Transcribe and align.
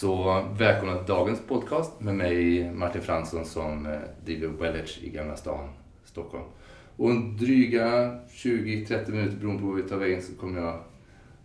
Så 0.00 0.44
välkomna 0.58 0.96
till 0.96 1.06
dagens 1.06 1.40
podcast 1.40 2.00
med 2.00 2.14
mig 2.14 2.70
Martin 2.72 3.02
Fransson 3.02 3.44
som 3.44 3.86
eh, 3.86 3.98
driver 4.24 4.48
Wellage 4.48 4.98
i 5.02 5.10
Gamla 5.10 5.36
stan, 5.36 5.68
Stockholm. 6.04 6.44
Och 6.96 7.10
en 7.10 7.36
dryga 7.36 8.18
20-30 8.28 9.10
minuter 9.10 9.36
beroende 9.36 9.62
på 9.62 9.68
var 9.68 9.74
vi 9.74 9.82
tar 9.82 9.96
vägen 9.96 10.22
så 10.22 10.34
kommer 10.34 10.60
jag 10.60 10.80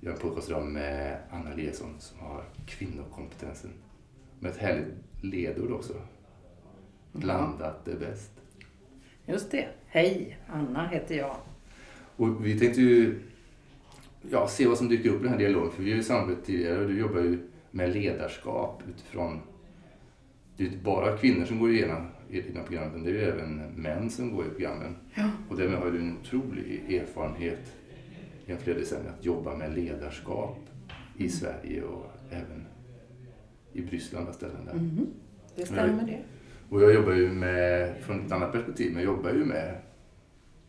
göra 0.01 0.13
en 0.13 0.21
podcast 0.21 0.49
idag 0.49 0.65
med 0.65 1.17
Anna 1.31 1.51
Eliasson 1.51 1.95
som 1.99 2.19
har 2.19 2.43
kvinnokompetensen. 2.65 3.71
Med 4.39 4.51
ett 4.51 4.57
härligt 4.57 4.93
ledord 5.21 5.71
också. 5.71 5.93
Blandat 7.11 7.87
är 7.87 7.99
bäst. 7.99 8.31
Just 9.25 9.51
det. 9.51 9.67
Hej, 9.87 10.37
Anna 10.47 10.87
heter 10.87 11.15
jag. 11.15 11.35
Och 12.15 12.45
vi 12.45 12.59
tänkte 12.59 12.81
ju 12.81 13.19
ja, 14.31 14.47
se 14.47 14.67
vad 14.67 14.77
som 14.77 14.89
dyker 14.89 15.09
upp 15.09 15.19
i 15.19 15.23
den 15.23 15.31
här 15.31 15.39
dialogen. 15.39 15.71
För 15.71 15.83
vi 15.83 15.89
har 15.91 15.97
ju 15.97 16.03
samarbetat 16.03 16.45
tidigare 16.45 16.79
och 16.79 16.87
du 16.87 16.99
jobbar 16.99 17.21
ju 17.21 17.39
med 17.75 17.93
ledarskap 17.93 18.83
utifrån... 18.89 19.39
Det 20.57 20.63
är 20.63 20.67
inte 20.67 20.83
bara 20.83 21.17
kvinnor 21.17 21.45
som 21.45 21.59
går 21.59 21.71
igenom 21.71 22.07
i 22.29 22.41
dina 22.41 22.63
program, 22.63 22.89
utan 22.89 23.03
det 23.03 23.09
är 23.09 23.13
ju 23.13 23.21
även 23.21 23.57
män 23.75 24.09
som 24.09 24.35
går 24.35 24.45
i 24.45 24.49
programmen. 24.49 24.95
Ja. 25.15 25.29
Och 25.49 25.57
därmed 25.57 25.79
har 25.79 25.91
du 25.91 25.99
en 25.99 26.17
otrolig 26.17 26.93
erfarenhet 26.95 27.73
i 28.45 28.55
flera 28.55 28.77
decennier 28.77 29.11
att 29.19 29.25
jobba 29.25 29.55
med 29.55 29.75
ledarskap 29.75 30.57
i 31.17 31.29
Sverige 31.29 31.81
och 31.83 32.05
även 32.29 32.65
i 33.73 33.81
Bryssel 33.81 34.15
och 34.15 34.19
andra 34.21 34.33
ställen 34.33 34.65
där. 34.65 34.73
Mhm, 34.73 35.07
Det 35.55 35.65
stämmer 35.65 36.03
det. 36.05 36.19
Och 36.69 36.81
jag 36.81 36.93
jobbar 36.93 37.13
ju 37.13 37.31
med, 37.31 37.95
från 38.01 38.25
ett 38.25 38.31
annat 38.31 38.51
perspektiv, 38.51 38.93
men 38.93 39.03
jag 39.03 39.15
jobbar 39.15 39.29
ju 39.29 39.45
med 39.45 39.77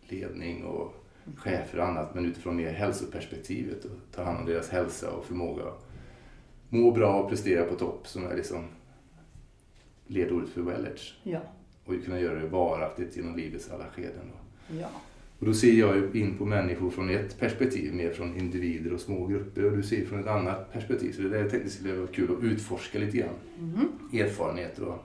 ledning 0.09 0.65
och 0.65 0.93
chefer 1.37 1.79
och 1.79 1.87
annat, 1.87 2.15
men 2.15 2.25
utifrån 2.27 2.57
mer 2.57 2.73
hälsoperspektivet 2.73 3.85
och 3.85 3.91
ta 4.13 4.25
hand 4.25 4.39
om 4.39 4.47
deras 4.47 4.69
hälsa 4.69 5.11
och 5.11 5.25
förmåga 5.25 5.65
må 6.69 6.91
bra 6.91 7.23
och 7.23 7.29
prestera 7.31 7.65
på 7.65 7.75
topp 7.75 8.07
som 8.07 8.27
är 8.27 8.37
liksom 8.37 8.65
ledordet 10.07 10.49
för 10.49 10.61
Wellage. 10.61 11.19
Ja. 11.23 11.41
Och 11.85 11.95
kunna 12.05 12.21
göra 12.21 12.41
det 12.41 12.49
varaktigt 12.49 13.17
genom 13.17 13.37
livets 13.37 13.71
alla 13.71 13.85
skeden. 13.85 14.33
Då. 14.33 14.77
ja. 14.81 14.89
Och 15.39 15.47
då 15.47 15.55
ser 15.55 15.73
jag 15.73 16.17
in 16.17 16.39
på 16.39 16.45
människor 16.45 16.91
från 16.91 17.11
ett 17.11 17.39
perspektiv, 17.39 17.95
mer 17.95 18.11
från 18.11 18.37
individer 18.37 18.93
och 18.93 19.01
små 19.01 19.27
grupper 19.27 19.65
och 19.65 19.77
du 19.77 19.83
ser 19.83 20.05
från 20.05 20.21
ett 20.21 20.27
annat 20.27 20.73
perspektiv. 20.73 21.13
Så 21.13 21.23
det 21.23 21.29
där 21.29 21.39
jag 21.39 21.51
tänkte 21.51 21.71
skulle 21.71 21.95
vara 21.95 22.07
kul 22.07 22.37
att 22.39 22.45
utforska 22.45 22.99
lite 22.99 23.17
grann. 23.17 23.35
Mhm. 23.59 23.89
Erfarenheter 24.13 24.83
och 24.85 25.05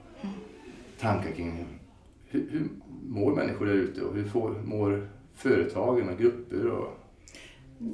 tankar 1.00 1.32
kring 1.32 1.66
hur, 2.28 2.48
hur 2.52 2.70
mår 3.08 3.36
människor 3.36 3.66
där 3.66 3.74
ute 3.74 4.02
och 4.02 4.16
hur 4.16 4.24
får, 4.24 4.56
mår 4.66 5.08
företagen 5.36 6.10
och 6.10 6.18
grupper 6.18 6.68
och 6.68 7.01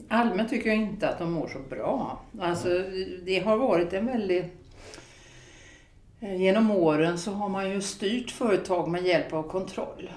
Allmänt 0.08 0.50
tycker 0.50 0.70
jag 0.70 0.78
inte 0.78 1.10
att 1.10 1.20
de 1.20 1.32
mår 1.32 1.48
så 1.48 1.60
bra. 1.60 2.22
Alltså, 2.40 2.70
det 3.26 3.40
har 3.40 3.58
varit 3.58 3.94
en 3.94 4.06
väldigt... 4.06 4.46
eh, 6.20 6.42
Genom 6.42 6.72
åren 6.72 7.18
så 7.18 7.32
har 7.32 7.50
man 7.50 7.70
ju 7.72 7.82
styrt 7.82 8.32
företag 8.32 8.90
med 8.90 9.04
hjälp 9.06 9.34
av 9.34 9.44
kontroll. 9.44 10.10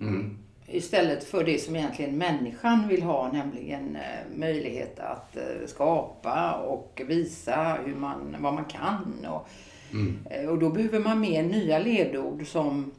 mm, 0.00 0.36
Istället 0.66 1.24
för 1.24 1.44
det 1.44 1.58
som 1.58 1.76
egentligen 1.76 2.18
människan 2.18 2.88
vill 2.88 3.02
ha, 3.02 3.32
nämligen 3.32 3.96
eh, 3.96 4.36
möjlighet 4.38 4.98
att 5.00 5.36
eh, 5.36 5.66
skapa 5.66 6.52
och 6.54 7.02
visa 7.06 7.78
hur 7.84 7.94
man, 7.94 8.36
vad 8.40 8.54
man 8.54 8.64
kan. 8.64 9.26
Och, 9.30 9.48
mm, 9.92 10.48
Och 10.48 10.58
då 10.58 10.68
behöver 10.70 10.98
man 10.98 11.20
mer 11.20 11.42
nya 11.42 11.78
ledord 11.78 12.46
som 12.46 12.90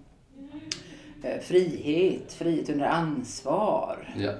frihet, 1.41 2.33
frihet 2.33 2.69
under 2.69 2.85
ansvar. 2.85 4.13
ja, 4.17 4.31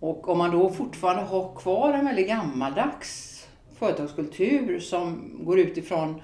Och 0.00 0.28
om 0.28 0.38
man 0.38 0.50
då 0.50 0.70
fortfarande 0.70 1.22
har 1.22 1.54
kvar 1.54 1.92
en 1.92 2.04
väldigt 2.04 2.28
gammaldags 2.28 3.26
företagskultur 3.78 4.80
som 4.80 5.32
går 5.44 5.58
utifrån 5.58 6.22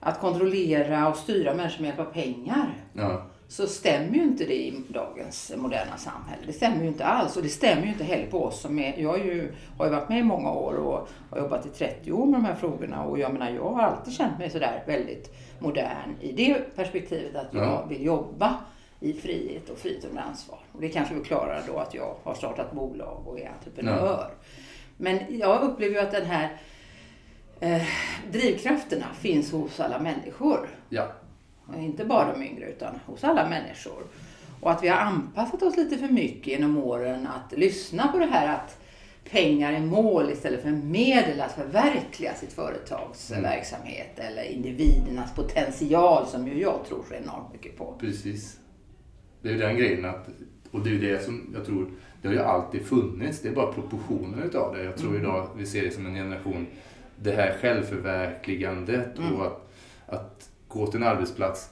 att 0.00 0.20
kontrollera 0.20 1.08
och 1.08 1.16
styra 1.16 1.54
människor 1.54 1.82
med 1.82 1.88
hjälp 1.88 2.00
av 2.08 2.12
pengar 2.12 2.74
ja, 2.92 3.22
så 3.48 3.66
stämmer 3.66 4.14
ju 4.14 4.22
inte 4.22 4.44
det 4.44 4.54
i 4.66 4.74
dagens 4.88 5.52
moderna 5.56 5.96
samhälle. 5.96 6.42
Det 6.46 6.52
stämmer 6.52 6.82
ju 6.82 6.88
inte 6.88 7.04
alls 7.04 7.36
och 7.36 7.42
det 7.42 7.48
stämmer 7.48 7.82
ju 7.82 7.88
inte 7.88 8.04
heller 8.04 8.26
på 8.26 8.44
oss 8.44 8.60
som 8.60 8.78
är, 8.78 8.98
jag 8.98 9.20
är 9.20 9.24
ju, 9.24 9.52
har 9.78 9.84
ju 9.86 9.90
varit 9.92 10.08
med 10.08 10.18
i 10.18 10.22
många 10.22 10.52
år 10.52 10.74
och 10.74 11.08
har 11.30 11.38
jobbat 11.38 11.66
i 11.66 11.68
30 11.68 12.12
år 12.12 12.26
med 12.26 12.34
de 12.40 12.44
här 12.44 12.54
frågorna 12.54 13.04
och 13.04 13.18
jag 13.18 13.32
menar 13.32 13.50
jag 13.50 13.70
har 13.70 13.82
alltid 13.82 14.14
känt 14.14 14.38
mig 14.38 14.50
sådär 14.50 14.82
väldigt 14.86 15.34
modern 15.58 16.16
i 16.20 16.32
det 16.32 16.76
perspektivet 16.76 17.36
att 17.36 17.54
jag 17.54 17.64
Ja. 17.64 17.86
vill 17.88 18.04
jobba 18.04 18.54
i 19.02 19.12
frihet 19.12 19.68
och 19.70 19.78
frihet 19.78 20.04
under 20.04 20.22
ansvar. 20.22 20.58
Och 20.72 20.80
det 20.80 20.88
kanske 20.88 21.14
förklarar 21.14 21.62
då 21.66 21.78
att 21.78 21.94
jag 21.94 22.16
har 22.22 22.34
startat 22.34 22.72
bolag 22.72 23.22
och 23.26 23.40
är 23.40 23.48
entreprenör. 23.58 24.30
Men 24.96 25.18
jag 25.38 25.62
upplever 25.62 25.94
ju 25.94 26.00
att 26.00 26.12
den 26.12 26.26
här 26.26 26.56
eh, 27.60 27.82
drivkrafterna 28.32 29.06
finns 29.20 29.52
hos 29.52 29.80
alla 29.80 29.98
människor. 29.98 30.68
ja, 30.88 31.08
Och 31.66 31.80
Inte 31.82 32.04
bara 32.04 32.32
de 32.32 32.42
yngre 32.42 32.66
utan 32.66 32.98
hos 33.06 33.24
alla 33.24 33.48
människor. 33.48 34.02
Och 34.60 34.70
att 34.70 34.82
vi 34.82 34.88
har 34.88 34.96
anpassat 34.98 35.62
oss 35.62 35.76
lite 35.76 35.98
för 35.98 36.08
mycket 36.08 36.46
genom 36.46 36.78
åren 36.78 37.26
att 37.26 37.58
lyssna 37.58 38.08
på 38.08 38.18
det 38.18 38.26
här 38.26 38.54
att 38.54 38.78
pengar 39.30 39.72
är 39.72 39.80
mål 39.80 40.30
istället 40.30 40.62
för 40.62 40.70
medel 40.70 41.40
att 41.40 41.52
förverkliga 41.52 42.34
sitt 42.34 42.52
företags 42.52 43.30
Mm. 43.30 43.42
verksamhet 43.42 44.18
eller 44.18 44.42
individernas 44.44 45.34
potential 45.34 46.26
som 46.26 46.48
ju 46.48 46.60
jag 46.60 46.80
tror 46.88 47.04
så 47.08 47.14
enormt 47.14 47.52
mycket 47.52 47.78
på. 47.78 47.94
precis. 48.00 48.58
Det 49.42 49.48
är 49.48 49.52
ju 49.52 49.58
den 49.58 49.76
grejen 49.76 50.04
att, 50.04 50.28
och 50.70 50.80
det 50.80 50.90
är 50.90 50.94
ju 50.94 51.00
det 51.00 51.22
som 51.24 51.50
jag 51.54 51.66
tror, 51.66 51.86
det 52.22 52.28
har 52.28 52.34
ju 52.34 52.40
alltid 52.40 52.82
funnits, 52.82 53.40
det 53.40 53.48
är 53.48 53.52
bara 53.52 53.72
proportionen 53.72 54.42
utav 54.42 54.74
det. 54.76 54.84
Jag 54.84 54.96
tror 54.96 55.16
idag 55.16 55.48
vi 55.56 55.66
ser 55.66 55.82
det 55.82 55.90
som 55.90 56.06
en 56.06 56.14
generation, 56.14 56.66
det 57.16 57.32
här 57.32 57.56
självförverkligandet 57.60 59.18
Mm. 59.18 59.32
och 59.34 59.46
att, 59.46 59.72
att 60.06 60.50
gå 60.68 60.86
till 60.86 61.00
en 61.02 61.06
arbetsplats 61.06 61.68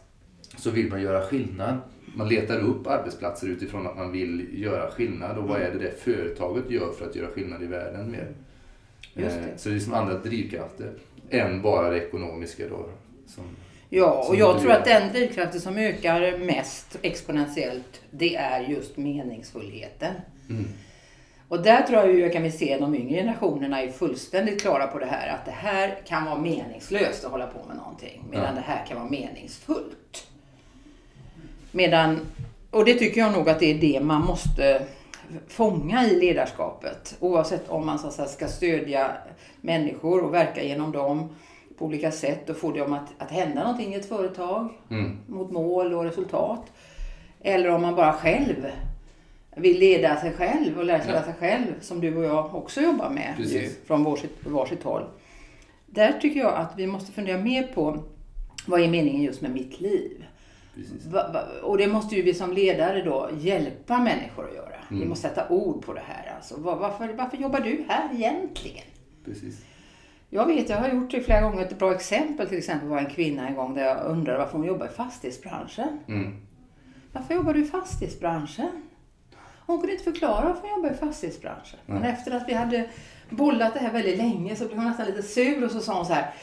så 0.56 0.70
vill 0.70 0.90
man 0.90 1.02
göra 1.02 1.22
skillnad. 1.22 1.78
Man 2.16 2.28
letar 2.28 2.58
upp 2.60 2.86
arbetsplatser 2.86 3.46
utifrån 3.46 3.86
att 3.86 3.96
man 3.96 4.12
vill 4.12 4.46
göra 4.62 4.90
skillnad 4.90 5.38
och 5.38 5.48
vad 5.48 5.60
är 5.60 5.70
det 5.72 5.78
det 5.78 6.00
företaget 6.00 6.70
gör 6.70 6.92
för 6.92 7.06
att 7.06 7.16
göra 7.16 7.28
skillnad 7.28 7.62
i 7.62 7.66
världen 7.66 8.10
mer. 8.10 8.28
Just 9.14 9.36
Eh, 9.36 9.42
det. 9.42 9.58
Så 9.58 9.68
det 9.68 9.74
är 9.74 9.78
som 9.78 9.94
andra 9.94 10.18
drivkrafter 10.18 10.92
än 11.30 11.62
bara 11.62 11.90
det 11.90 11.96
ekonomiska 12.06 12.68
då. 12.68 12.88
Som, 13.26 13.44
Ja, 13.92 14.24
och 14.28 14.36
jag 14.36 14.60
tror 14.60 14.72
att 14.72 14.84
den 14.84 15.12
drivkraften 15.12 15.60
som 15.60 15.78
ökar 15.78 16.38
mest 16.38 16.98
exponentiellt, 17.02 18.00
det 18.10 18.36
är 18.36 18.60
just 18.60 18.96
meningsfullheten. 18.96 20.14
mm, 20.48 20.68
Och 21.48 21.62
där 21.62 21.82
tror 21.82 21.98
jag 21.98 22.12
ju 22.12 22.20
jag 22.20 22.32
kan 22.32 22.42
vi 22.42 22.50
se 22.50 22.78
de 22.80 22.94
yngre 22.94 23.14
generationerna 23.16 23.82
är 23.82 23.88
fullständigt 23.90 24.60
klara 24.60 24.86
på 24.86 24.98
det 24.98 25.06
här 25.06 25.28
att 25.34 25.44
det 25.44 25.50
här 25.50 25.98
kan 26.06 26.24
vara 26.24 26.38
meningslöst 26.38 27.24
att 27.24 27.30
hålla 27.30 27.46
på 27.46 27.68
med 27.68 27.76
någonting 27.76 28.22
medan 28.30 28.46
Ja. 28.46 28.52
det 28.54 28.60
här 28.60 28.86
kan 28.86 28.96
vara 28.98 29.10
meningsfullt. 29.10 30.26
Medan, 31.72 32.20
och 32.70 32.84
det 32.84 32.94
tycker 32.94 33.20
jag 33.20 33.32
nog 33.32 33.48
att 33.48 33.60
det 33.60 33.66
är 33.70 33.74
det 33.78 34.00
man 34.00 34.24
måste 34.24 34.82
fånga 35.48 36.06
i 36.06 36.20
ledarskapet 36.20 37.16
oavsett 37.20 37.68
om 37.68 37.86
man 37.86 37.98
så 37.98 38.10
ska 38.26 38.48
stödja 38.48 39.10
människor 39.60 40.24
och 40.24 40.34
verka 40.34 40.62
genom 40.62 40.92
dem 40.92 41.28
på 41.80 41.86
olika 41.86 42.10
sätt 42.12 42.50
och 42.50 42.56
få 42.56 42.70
dem 42.72 42.92
att, 42.92 43.12
att 43.18 43.30
hända 43.30 43.62
någonting 43.62 43.92
i 43.94 43.96
ett 43.96 44.08
företag 44.08 44.68
mm, 44.90 45.18
mot 45.26 45.50
mål 45.50 45.94
och 45.94 46.04
resultat. 46.04 46.72
Eller 47.40 47.68
om 47.70 47.82
man 47.82 47.94
bara 47.94 48.12
själv 48.12 48.66
vill 49.56 49.78
leda 49.78 50.16
sig 50.20 50.32
själv 50.32 50.78
och 50.78 50.84
lära 50.84 51.00
känna 51.00 51.14
Ja. 51.14 51.22
sig 51.22 51.34
själv 51.38 51.66
som 51.80 52.00
du 52.00 52.16
och 52.16 52.24
jag 52.24 52.54
också 52.54 52.80
jobbar 52.80 53.10
med 53.10 53.34
ju, 53.38 53.68
från 53.86 54.04
varsitt, 54.04 54.46
varsitt 54.46 54.82
håll. 54.82 55.04
Där 55.86 56.12
tycker 56.20 56.40
jag 56.40 56.54
att 56.54 56.72
vi 56.76 56.86
måste 56.86 57.12
fundera 57.12 57.38
mer 57.38 57.62
på 57.62 57.98
vad 58.66 58.80
är 58.80 58.88
meningen 58.88 59.22
just 59.22 59.40
med 59.40 59.50
mitt 59.50 59.80
liv? 59.80 60.24
Va, 61.12 61.30
va, 61.32 61.42
och 61.62 61.78
det 61.78 61.86
måste 61.86 62.14
ju 62.16 62.22
vi 62.22 62.34
som 62.34 62.52
ledare 62.52 63.02
då 63.02 63.30
hjälpa 63.38 63.98
människor 63.98 64.48
att 64.48 64.54
göra. 64.54 64.74
Vi 64.90 64.96
Mm. 64.96 65.08
måste 65.08 65.28
sätta 65.28 65.48
ord 65.48 65.84
på 65.86 65.92
det 65.92 66.02
här. 66.06 66.32
Alltså, 66.36 66.60
Va- 66.60 66.74
varför, 66.80 67.08
varför 67.14 67.36
jobbar 67.36 67.60
du 67.60 67.84
här 67.88 68.08
egentligen? 68.14 68.84
precis. 69.24 69.64
Jag 70.32 70.46
vet, 70.46 70.68
jag 70.68 70.76
har 70.76 70.88
gjort 70.88 71.10
det 71.10 71.20
flera 71.20 71.40
gånger. 71.40 71.62
Ett 71.62 71.78
bra 71.78 71.94
exempel 71.94 72.48
till 72.48 72.58
exempel 72.58 72.88
var 72.88 72.98
en 72.98 73.10
kvinna 73.10 73.48
en 73.48 73.54
gång 73.54 73.74
där 73.74 73.84
jag 73.84 74.04
undrade 74.06 74.38
varför 74.38 74.58
hon 74.58 74.66
jobbar 74.66 74.86
i 74.86 74.88
fastighetsbranschen. 74.88 76.00
Mm, 76.08 76.36
Varför 77.12 77.34
jobbar 77.34 77.54
du 77.54 77.60
i 77.60 77.64
fastighetsbranschen? 77.64 78.70
Hon 79.66 79.78
kunde 79.80 79.92
inte 79.92 80.04
förklara 80.04 80.44
varför 80.44 80.60
hon 80.60 80.70
jobbar 80.70 80.90
i 80.90 80.94
fastighetsbranschen. 80.94 81.78
Men 81.86 82.02
Nej. 82.02 82.10
efter 82.10 82.36
att 82.36 82.48
vi 82.48 82.54
hade 82.54 82.88
bollat 83.30 83.74
det 83.74 83.80
här 83.80 83.92
väldigt 83.92 84.18
länge 84.18 84.56
så 84.56 84.64
blev 84.64 84.76
hon 84.78 84.86
nästan 84.86 85.06
lite 85.06 85.22
sur 85.22 85.64
och 85.64 85.70
så 85.70 85.80
sa 85.80 85.94
hon 85.96 86.06
så 86.06 86.12
här. 86.12 86.34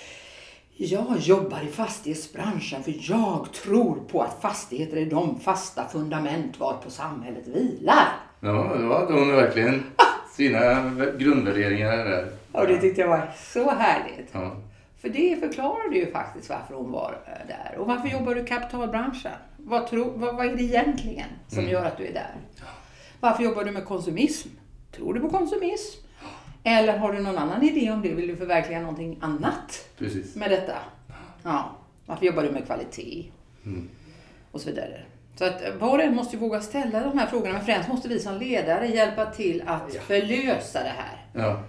Jag 0.80 1.18
jobbar 1.19 1.62
i 1.63 1.68
fastighetsbranschen 1.68 2.83
för 2.83 2.94
jag 3.12 3.48
tror 3.54 3.95
på 4.12 4.22
att 4.22 4.42
fastigheter 4.42 4.98
är 4.98 5.06
de 5.06 5.40
fasta 5.40 5.86
fundament 5.88 6.60
varpå 6.60 6.90
samhället 6.90 7.48
vilar. 7.48 8.07
Ja, 8.40 8.75
då 8.80 8.94
hade 8.94 9.13
hon 9.13 9.28
verkligen 9.36 9.83
sina 10.31 10.92
grundvärderingar 11.19 11.98
där. 11.98 12.28
Och 12.51 12.67
det 12.67 12.77
tyckte 12.81 13.01
jag 13.01 13.07
var 13.07 13.31
så 13.53 13.69
härligt. 13.71 14.29
Ja, 14.31 14.55
För 15.01 15.09
det 15.09 15.39
förklarade 15.39 15.95
ju 15.95 16.11
faktiskt 16.11 16.49
varför 16.49 16.73
hon 16.75 16.91
var 16.91 17.17
eh, 17.25 17.47
där. 17.47 17.77
Och 17.77 17.88
varför 17.88 18.07
jobbar 18.07 18.35
du 18.35 18.41
i 18.41 18.45
kapitalbranschen? 18.47 19.31
Vad, 19.57 19.88
tro, 19.88 20.11
vad, 20.15 20.35
vad 20.35 20.45
är 20.45 20.55
det 20.55 20.63
egentligen 20.63 21.27
som 21.47 21.59
Mm. 21.59 21.71
gör 21.71 21.85
att 21.85 21.97
du 21.97 22.05
är 22.07 22.13
där? 22.13 22.35
Varför 23.19 23.44
jobbar 23.44 23.63
du 23.63 23.71
med 23.71 23.85
konsumism? 23.85 24.49
Tror 24.91 25.13
du 25.13 25.19
på 25.19 25.29
konsumism? 25.29 25.99
Eller 26.63 26.97
har 26.97 27.11
du 27.13 27.19
någon 27.21 27.38
annan 27.38 27.63
idé 27.63 27.91
om 27.91 28.01
det? 28.01 28.13
Vill 28.13 28.27
du 28.27 28.35
förverkliga 28.35 28.79
någonting 28.79 29.17
annat 29.21 29.85
Precis. 29.97 30.35
med 30.35 30.49
detta? 30.51 30.73
Ja. 31.44 31.71
Varför 32.05 32.25
jobbar 32.25 32.44
du 32.44 32.51
med 32.51 32.65
kvalitet? 32.65 33.25
Mm. 33.65 33.89
Och 34.51 34.61
så 34.61 34.69
vidare. 34.69 35.01
Så 35.35 35.45
att 35.45 35.61
var 35.79 35.97
och 35.97 36.03
en 36.03 36.15
måste 36.15 36.35
ju 36.35 36.39
våga 36.41 36.61
ställa 36.61 36.99
de 37.03 37.17
här 37.17 37.27
frågorna. 37.27 37.53
Men 37.53 37.65
främst 37.65 37.89
måste 37.89 38.07
vi 38.07 38.19
som 38.19 38.38
ledare 38.38 38.88
hjälpa 38.88 39.25
till 39.25 39.63
att 39.65 39.94
Ja. 39.95 40.01
förlösa 40.01 40.83
det 40.83 40.94
här. 40.97 41.25
Ja. 41.33 41.59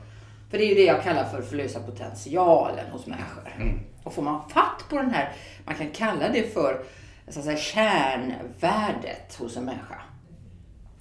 För 0.51 0.59
det 0.59 0.65
är 0.65 0.69
ju 0.69 0.75
det 0.75 0.85
jag 0.85 1.03
kallar 1.03 1.25
för 1.25 1.43
förlösa 1.43 1.81
potentialen 1.81 2.91
hos 2.91 3.07
människor. 3.07 3.53
Mm. 3.57 3.79
Och 4.05 4.15
får 4.15 4.23
man 4.23 4.49
fatt 4.49 4.85
på 4.89 4.97
den 4.97 5.11
här, 5.11 5.33
man 5.65 5.75
kan 5.75 5.91
kalla 5.91 6.29
det 6.29 6.55
för 6.55 6.85
så 7.29 7.39
att 7.39 7.45
säga, 7.45 7.57
kärnvärdet 7.59 9.35
hos 9.39 9.57
en 9.57 9.65
människa. 9.65 10.03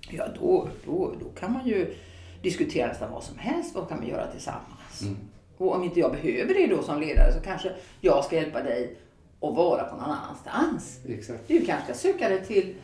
Ja, 0.09 0.27
då, 0.39 0.67
då, 0.85 1.13
då 1.19 1.29
kan 1.39 1.53
man 1.53 1.67
ju 1.67 1.95
diskutera 2.41 2.87
nästan 2.87 3.11
vad 3.11 3.23
som 3.23 3.37
helst. 3.37 3.75
Vad 3.75 3.89
kan 3.89 4.01
vi 4.01 4.09
göra 4.09 4.31
tillsammans? 4.31 5.01
Mm. 5.01 5.17
Och 5.57 5.75
om 5.75 5.83
inte 5.83 5.99
jag 5.99 6.11
behöver 6.11 6.53
det 6.53 6.67
då 6.67 6.83
som 6.83 6.99
ledare 7.01 7.33
så 7.33 7.39
kanske 7.39 7.71
jag 8.01 8.25
ska 8.25 8.35
hjälpa 8.35 8.63
dig 8.63 8.95
att 9.41 9.55
vara 9.55 9.83
på 9.83 9.95
någon 9.95 10.11
annanstans. 10.11 10.99
Exakt. 11.09 11.47
Du 11.47 11.65
kanske 11.65 11.83
ska 11.85 11.93
söka 11.93 12.29
dig 12.29 12.45
till 12.45 12.75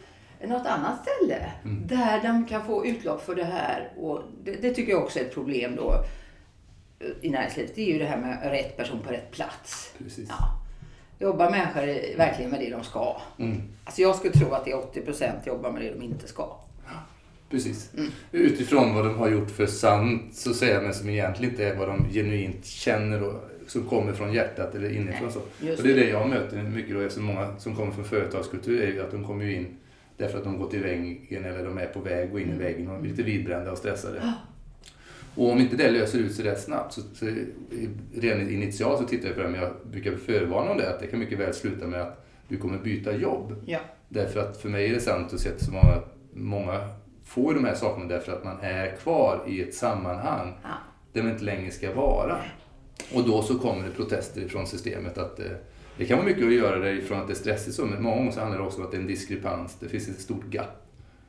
något 0.47 0.65
annat 0.65 1.01
ställe 1.01 1.51
Mm. 1.63 1.87
där 1.87 2.21
de 2.23 2.45
kan 2.45 2.65
få 2.65 2.85
utlopp 2.85 3.25
för 3.25 3.35
det 3.35 3.43
här. 3.43 3.91
Och 3.97 4.21
det, 4.43 4.51
det 4.51 4.73
tycker 4.73 4.91
jag 4.91 5.03
också 5.03 5.19
är 5.19 5.23
ett 5.23 5.33
problem 5.33 5.75
då 5.75 5.93
i 7.21 7.29
näringslivet. 7.29 7.75
Det 7.75 7.81
är 7.81 7.93
ju 7.93 7.99
det 7.99 8.05
här 8.05 8.17
med 8.17 8.51
rätt 8.51 8.77
person 8.77 8.99
på 8.99 9.11
rätt 9.11 9.31
plats. 9.31 9.93
Precis. 9.97 10.29
Ja. 10.29 10.59
Jobbar 11.19 11.51
människor 11.51 12.17
verkligen 12.17 12.51
med 12.51 12.59
det 12.59 12.69
de 12.69 12.83
ska? 12.83 13.21
Mm. 13.39 13.61
Alltså 13.83 14.01
jag 14.01 14.15
skulle 14.15 14.33
tro 14.33 14.51
att 14.51 14.65
det 14.65 14.71
är 14.71 14.75
80% 14.75 15.31
jobbar 15.45 15.71
med 15.71 15.81
det 15.81 15.93
de 15.93 16.01
inte 16.01 16.27
ska. 16.27 16.57
Precis. 17.49 17.93
Mm. 17.97 18.11
Utifrån 18.31 18.95
vad 18.95 19.05
de 19.05 19.15
har 19.17 19.29
gjort 19.29 19.51
för 19.51 19.65
sant 19.65 20.35
så 20.35 20.53
säger 20.53 20.73
jag 20.73 20.83
men 20.83 20.93
som 20.93 21.09
egentligen 21.09 21.51
inte 21.51 21.65
är 21.65 21.75
vad 21.75 21.87
de 21.87 22.05
genuint 22.13 22.65
känner 22.65 23.23
och 23.23 23.33
som 23.67 23.83
kommer 23.89 24.13
från 24.13 24.33
hjärtat 24.33 24.75
eller 24.75 24.89
inifrån. 24.93 25.31
Så. 25.31 25.39
Och 25.39 25.83
det 25.83 25.91
är 25.91 25.95
det 25.95 26.09
jag 26.09 26.29
möter 26.29 26.63
mycket 26.63 26.93
då 26.95 26.99
eftersom 27.01 27.23
många 27.25 27.59
som 27.59 27.75
kommer 27.75 27.91
från 27.91 28.05
företagskultur 28.05 28.81
är 28.81 28.87
ju 28.87 29.01
att 29.01 29.11
de 29.11 29.23
kommer 29.27 29.45
in 29.49 29.77
därför 30.17 30.37
att 30.37 30.43
de 30.43 30.57
gått 30.57 30.73
i 30.73 30.77
väggen 30.77 31.45
eller 31.45 31.65
de 31.65 31.77
är 31.77 31.85
på 31.85 31.99
väg 31.99 32.25
att 32.25 32.31
gå 32.31 32.39
in 32.39 32.49
Mm. 32.49 32.61
i 32.61 32.63
väggen 32.63 32.87
och 32.87 32.97
är 32.99 33.01
lite 33.01 33.23
vidbrända 33.23 33.71
och 33.71 33.77
stressade. 33.77 34.33
Och 35.35 35.51
om 35.51 35.59
inte 35.59 35.75
det 35.75 35.91
löser 35.91 36.19
ut 36.19 36.35
sig 36.35 36.45
rätt 36.45 36.61
snabbt 36.61 36.93
så, 36.93 37.01
så 37.13 37.25
redan 38.13 38.49
initialt 38.49 38.99
så 38.99 39.05
tittar 39.05 39.27
jag 39.27 39.35
på 39.35 39.43
det 39.43 39.49
men 39.49 39.61
jag 39.61 39.71
brukar 39.91 40.15
förvarna 40.15 40.71
om 40.71 40.77
det 40.77 40.89
att 40.89 40.99
det 40.99 41.07
kan 41.07 41.19
mycket 41.19 41.39
väl 41.39 41.53
sluta 41.53 41.87
med 41.87 42.01
att 42.01 42.25
du 42.47 42.57
kommer 42.57 42.77
byta 42.77 43.15
jobb. 43.15 43.55
Ja. 43.65 43.79
Därför 44.09 44.39
att 44.39 44.57
för 44.57 44.69
mig 44.69 44.89
är 44.89 44.93
det 44.93 44.99
sant 44.99 45.33
att 45.33 45.39
se 45.39 45.49
att 45.49 45.61
så 45.61 45.71
många, 45.71 46.01
många 46.33 46.89
får 47.25 47.53
de 47.53 47.65
här 47.65 47.75
sakerna 47.75 48.05
därför 48.05 48.31
att 48.31 48.43
man 48.43 48.57
är 48.61 48.95
kvar 48.95 49.43
i 49.47 49.61
ett 49.61 49.73
sammanhang 49.73 50.53
Ja. 50.63 50.69
där 51.13 51.23
man 51.23 51.31
inte 51.31 51.43
längre 51.43 51.71
ska 51.71 51.93
vara. 51.93 52.37
Och 53.13 53.23
då 53.23 53.41
så 53.41 53.59
kommer 53.59 53.83
det 53.85 53.91
protester 53.91 54.47
från 54.47 54.67
systemet 54.67 55.17
att 55.17 55.39
eh, 55.39 55.45
det 55.97 56.05
kan 56.05 56.17
vara 56.17 56.27
mycket 56.27 56.45
att 56.45 56.53
göra 56.53 56.79
därifrån 56.79 57.19
att 57.19 57.27
det 57.27 57.33
är 57.33 57.35
stressigt 57.35 57.75
så, 57.75 57.85
men 57.85 58.03
många 58.03 58.15
gånger 58.15 58.31
så 58.31 58.39
handlar 58.39 58.59
det 58.59 58.65
också 58.65 58.79
om 58.79 58.85
att 58.85 58.91
det 58.91 58.97
är 58.97 59.01
en 59.01 59.07
diskrepans. 59.07 59.77
Det 59.79 59.89
finns 59.89 60.09
ett 60.09 60.19
stort 60.19 60.45
gap 60.53 60.82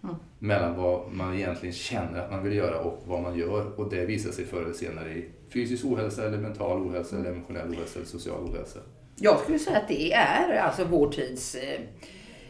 Mm. 0.04 0.16
mellan 0.38 0.74
vad 0.76 1.12
man 1.12 1.34
egentligen 1.34 1.72
känner 1.74 2.20
att 2.20 2.30
man 2.30 2.42
vill 2.42 2.52
göra 2.52 2.78
och 2.80 3.02
vad 3.06 3.22
man 3.22 3.38
gör. 3.38 3.80
Och 3.80 3.90
det 3.90 4.04
visar 4.06 4.30
sig 4.30 4.44
förr 4.46 4.62
eller 4.62 4.72
senare 4.72 5.10
i 5.12 5.30
fysisk 5.52 5.84
ohälsa, 5.84 6.26
eller 6.26 6.38
mental 6.38 6.82
ohälsa, 6.82 7.16
eller 7.16 7.30
emotionell 7.30 7.68
ohälsa, 7.68 7.98
eller 7.98 8.08
social 8.08 8.42
ohälsa. 8.50 8.78
Jag 9.16 9.40
skulle 9.40 9.58
säga 9.58 9.76
att 9.78 9.88
det 9.88 10.12
är 10.12 10.58
alltså 10.58 10.84
vår 10.84 11.12
tids 11.12 11.54
eh, 11.54 11.80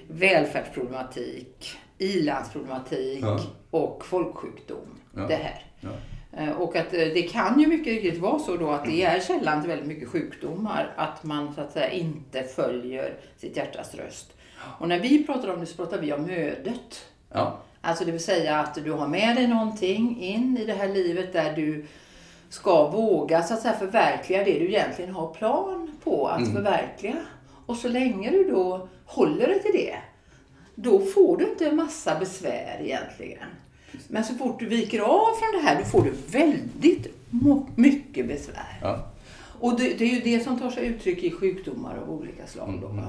välfärdsproblematik, 0.08 1.76
ilandsproblematik 1.98 3.18
Ja. 3.22 3.40
och 3.70 4.04
folksjukdom. 4.04 4.98
Ja. 5.14 5.26
Det 5.26 5.34
här. 5.34 5.64
Ja. 5.80 5.88
Eh, 6.38 6.50
Och 6.60 6.76
att 6.76 6.94
eh, 6.94 6.98
det 7.14 7.22
kan 7.22 7.60
ju 7.60 7.66
mycket 7.66 7.86
riktigt 8.02 8.20
vara 8.20 8.38
så 8.38 8.56
då 8.56 8.70
att 8.70 8.84
det 8.84 9.02
är 9.02 9.20
källan 9.20 9.60
till 9.60 9.68
väldigt 9.70 9.88
mycket 9.88 10.08
sjukdomar. 10.08 10.94
Att 10.96 11.24
man 11.24 11.54
så 11.54 11.60
att 11.60 11.72
säga 11.72 11.90
inte 11.90 12.42
följer 12.42 13.14
sitt 13.36 13.56
hjärtas 13.56 13.94
röst. 13.94 14.32
Och 14.78 14.88
när 14.88 15.00
vi 15.00 15.24
pratar 15.26 15.48
om 15.54 15.60
det 15.60 15.66
så 15.66 15.76
pratar 15.76 16.00
vi 16.00 16.12
om 16.12 16.22
mödet. 16.22 17.04
Ja. 17.34 17.58
Alltså 17.80 18.04
det 18.04 18.12
vill 18.12 18.24
säga 18.24 18.58
att 18.58 18.74
du 18.84 18.92
har 18.92 19.08
med 19.08 19.36
dig 19.36 19.46
någonting 19.46 20.20
in 20.20 20.58
i 20.58 20.64
det 20.64 20.72
här 20.72 20.88
livet 20.88 21.32
där 21.32 21.56
du 21.56 21.84
ska 22.48 22.88
våga 22.90 23.42
så 23.42 23.54
att 23.54 23.62
säga 23.62 23.74
förverkliga 23.74 24.44
det 24.44 24.58
du 24.58 24.64
egentligen 24.68 25.14
har 25.14 25.34
plan 25.34 25.90
på 26.04 26.28
att 26.28 26.40
Mm. 26.40 26.52
förverkliga. 26.52 27.16
Och 27.66 27.76
så 27.76 27.88
länge 27.88 28.30
du 28.30 28.50
då 28.50 28.88
håller 29.06 29.46
dig 29.48 29.62
till 29.62 29.72
det, 29.72 29.96
då 30.74 30.98
får 31.00 31.36
du 31.36 31.48
inte 31.50 31.68
en 31.68 31.76
massa 31.76 32.18
besvär 32.18 32.76
egentligen. 32.80 33.48
Men 34.08 34.24
så 34.24 34.34
fort 34.34 34.58
du 34.60 34.66
viker 34.66 35.00
av 35.00 35.26
från 35.38 35.60
det 35.62 35.68
här, 35.68 35.78
då 35.78 35.84
får 35.84 36.02
du 36.02 36.10
väldigt 36.38 37.06
mycket 37.76 38.28
besvär. 38.28 38.78
ja. 38.82 39.06
Och 39.60 39.78
det, 39.80 39.94
det 39.98 40.04
är 40.04 40.08
ju 40.14 40.20
det 40.20 40.44
som 40.44 40.58
tar 40.58 40.70
sig 40.70 40.86
uttryck 40.86 41.22
i 41.22 41.30
sjukdomar 41.30 41.96
av 41.96 42.10
olika 42.10 42.46
slag. 42.46 42.78
Då, 42.82 42.88
Mm. 42.88 43.04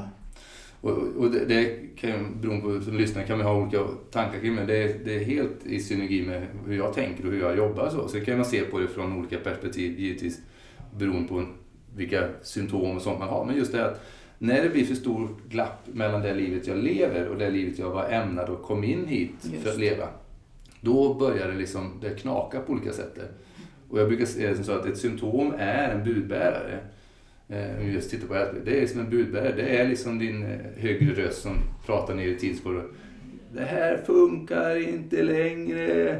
Och, 0.86 1.08
och 1.18 1.32
det, 1.32 1.46
det 1.46 1.66
kan 1.96 2.10
ju, 2.10 2.18
beroende 2.42 2.62
på 2.62 2.82
som 2.86 2.98
lyssnare 2.98 3.26
kan 3.26 3.38
man 3.38 3.48
ha 3.48 3.62
olika 3.62 3.84
tankar 4.12 4.40
kring 4.40 4.56
men 4.56 4.68
det 4.68 4.84
är, 4.84 5.00
det 5.06 5.16
är 5.16 5.24
helt 5.24 5.66
i 5.66 5.80
synergi 5.80 6.22
med 6.26 6.48
hur 6.66 6.78
jag 6.78 6.94
tänker 6.94 7.26
och 7.26 7.32
hur 7.32 7.42
jag 7.42 7.58
jobbar. 7.58 7.90
Så, 7.90 8.08
så 8.08 8.20
kan 8.20 8.36
man 8.36 8.46
se 8.46 8.62
på 8.62 8.80
det 8.80 8.88
från 8.88 9.20
olika 9.20 9.38
perspektiv 9.38 10.00
givetvis 10.00 10.40
beroende 10.98 11.28
på 11.28 11.46
vilka 11.96 12.28
symptom 12.42 12.96
och 12.96 13.02
sånt 13.02 13.20
man 13.20 13.28
har. 13.28 13.46
Men 13.46 13.56
just 13.56 13.72
det 13.72 13.78
här 13.78 13.86
att 13.86 14.06
när 14.38 14.64
det 14.64 14.70
blir 14.70 14.86
för 14.86 14.96
stor 14.96 15.30
glapp 15.50 15.88
mellan 15.94 16.22
det 16.22 16.34
livet 16.34 16.68
jag 16.68 16.78
lever 16.78 17.28
och 17.28 17.38
det 17.38 17.50
livet 17.50 17.80
jag 17.80 17.90
var 17.90 18.10
ämnad 18.10 18.50
och 18.50 18.62
kom 18.62 18.84
in 18.84 19.06
hit 19.06 19.32
Just 19.42 19.64
för 19.64 19.72
att 19.72 19.80
leva. 19.80 20.08
Då 20.82 21.14
börjar 21.14 21.48
det 21.48 21.56
liksom 21.56 22.00
det 22.02 22.10
knaka 22.10 22.60
på 22.60 22.74
olika 22.74 22.94
sätt. 22.94 23.18
Och 23.90 24.00
jag 24.00 24.08
brukar 24.08 24.26
säga 24.26 24.50
det 24.50 24.56
som 24.56 24.64
så 24.64 24.72
att 24.72 24.86
ett 24.86 24.98
symptom 24.98 25.54
är 25.58 25.90
en 25.90 26.04
budbärare. 26.04 26.80
Eh, 27.50 27.80
Om 27.80 27.86
vi 27.86 27.92
just 27.94 28.12
tittar 28.12 28.28
på 28.28 28.34
det, 28.34 28.54
det 28.66 28.82
är 28.82 28.88
som 28.88 29.00
en 29.00 29.10
budbärare. 29.10 29.52
Det 29.56 29.78
är 29.78 29.88
liksom 29.88 30.20
din 30.20 30.44
eh, 30.44 30.60
högre 30.78 31.26
röst 31.26 31.42
som 31.42 31.58
pratar 31.86 32.16
ner 32.16 32.28
i 32.28 32.36
tidsspår. 32.36 32.84
Det 33.54 33.64
här 33.64 33.98
funkar 33.98 34.90
inte 34.90 35.24
längre. 35.24 36.20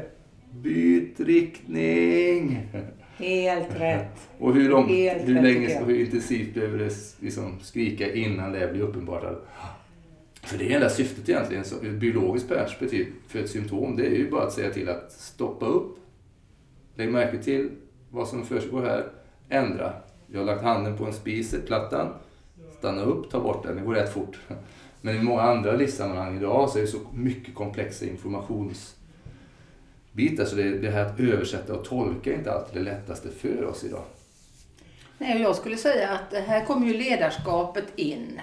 Byt 0.50 1.20
riktning. 1.20 2.58
Helt 3.16 3.80
rätt. 3.80 4.28
Och 4.38 4.54
hur, 4.54 4.68
lång, 4.68 4.88
Helt 4.88 5.28
hur 5.28 5.42
länge 5.42 5.80
och 5.80 5.86
hur 5.86 6.00
intensivt 6.00 6.54
behöver 6.54 6.78
det 6.78 6.92
liksom 7.20 7.60
skrika 7.60 8.14
innan 8.14 8.52
det 8.52 8.72
blir 8.72 8.82
uppenbart? 8.82 9.24
För 10.42 10.58
det 10.58 10.72
är 10.72 10.74
enda 10.74 10.88
syftet 10.88 11.28
egentligen, 11.28 11.64
så, 11.64 11.76
ur 11.82 11.94
ett 11.94 12.00
biologiskt 12.00 12.48
perspektiv, 12.48 13.06
för 13.28 13.38
ett 13.38 13.50
symptom, 13.50 13.96
det 13.96 14.06
är 14.06 14.10
ju 14.16 14.30
bara 14.30 14.42
att 14.42 14.52
säga 14.52 14.70
till 14.70 14.88
att 14.88 15.12
stoppa 15.12 15.66
upp, 15.66 15.98
lägg 16.94 17.12
märke 17.12 17.38
till 17.38 17.70
vad 18.10 18.28
som 18.28 18.44
försiggår 18.44 18.82
här, 18.82 19.04
ändra. 19.48 19.92
Jag 20.32 20.38
har 20.38 20.46
lagt 20.46 20.62
handen 20.62 20.96
på 20.96 21.04
en 21.04 21.12
spis, 21.12 21.54
plattan, 21.66 22.14
stanna 22.78 23.02
upp, 23.02 23.30
ta 23.30 23.40
bort 23.40 23.62
den, 23.62 23.76
det 23.76 23.82
går 23.82 23.94
rätt 23.94 24.12
fort. 24.12 24.38
Men 25.00 25.16
i 25.16 25.22
många 25.22 25.42
andra 25.42 25.72
livssammanhang 25.72 26.36
idag 26.36 26.70
så 26.70 26.78
är 26.78 26.82
det 26.82 26.88
så 26.88 27.00
mycket 27.12 27.54
komplexa 27.54 28.04
informationsbitar 28.04 30.44
så 30.44 30.56
det, 30.56 30.78
det 30.78 30.90
här 30.90 31.04
att 31.04 31.20
översätta 31.20 31.74
och 31.74 31.84
tolka 31.84 32.32
är 32.32 32.34
inte 32.34 32.52
alltid 32.52 32.74
det 32.74 32.82
lättaste 32.90 33.28
för 33.30 33.64
oss 33.64 33.84
idag. 33.84 34.02
Nej, 35.18 35.42
jag 35.42 35.56
skulle 35.56 35.76
säga 35.76 36.10
att 36.10 36.34
här 36.46 36.64
kommer 36.64 36.86
ju 36.86 36.96
ledarskapet 36.96 37.84
in. 37.96 38.40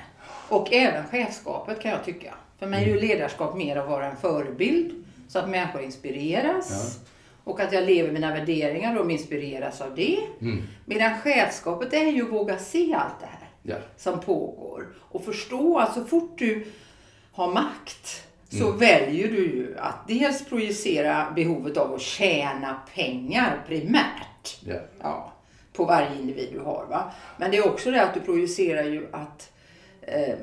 Och 0.50 0.74
även 0.74 1.08
chefskapet 1.08 1.82
kan 1.82 1.92
jag 1.92 2.06
tycka. 2.06 2.34
För 2.60 2.68
mig 2.68 2.84
är 2.84 2.88
ju 2.88 3.02
ledarskap 3.02 3.56
mer 3.56 3.76
att 3.76 3.90
vara 3.90 4.06
en 4.06 4.18
förebild. 4.18 5.06
Så 5.28 5.40
att 5.40 5.50
människor 5.50 5.82
inspireras. 5.82 7.00
Och 7.44 7.60
att 7.60 7.74
jag 7.74 7.84
lever 7.84 8.12
mina 8.12 8.34
värderingar 8.34 8.98
och 8.98 9.12
inspireras 9.12 9.82
av 9.82 9.96
det. 9.96 10.20
Mm. 10.42 10.62
Medan 10.86 11.20
chefskapet 11.20 11.94
är 11.94 12.06
ju 12.12 12.24
att 12.26 12.32
våga 12.32 12.58
se 12.58 12.94
allt 12.94 13.20
det 13.20 13.26
här 13.26 13.50
Ja. 13.64 13.76
som 13.98 14.20
pågår. 14.20 14.88
Och 15.00 15.26
förstå 15.26 15.80
att 15.80 15.94
så 15.94 16.06
fort 16.06 16.38
du 16.40 16.66
har 17.32 17.54
makt 17.54 18.28
så 18.50 18.66
Mm. 18.68 18.78
väljer 18.80 19.28
du 19.32 19.38
ju 19.38 19.76
att 19.80 20.08
dels 20.08 20.46
projicera 20.46 21.32
behovet 21.36 21.78
av 21.78 21.94
att 21.94 22.02
tjäna 22.02 22.82
pengar 22.96 23.64
primärt. 23.68 24.58
Ja. 24.66 24.76
Ja, 25.02 25.34
på 25.74 25.86
varje 25.86 26.16
individ 26.20 26.50
du 26.54 26.60
har. 26.60 26.86
Va? 26.90 27.12
Men 27.38 27.52
det 27.52 27.58
är 27.58 27.68
också 27.68 27.92
det 27.92 28.04
att 28.04 28.14
du 28.14 28.20
projicerar 28.20 28.84
ju 28.84 29.08
att 29.12 29.52
eh, 30.02 30.36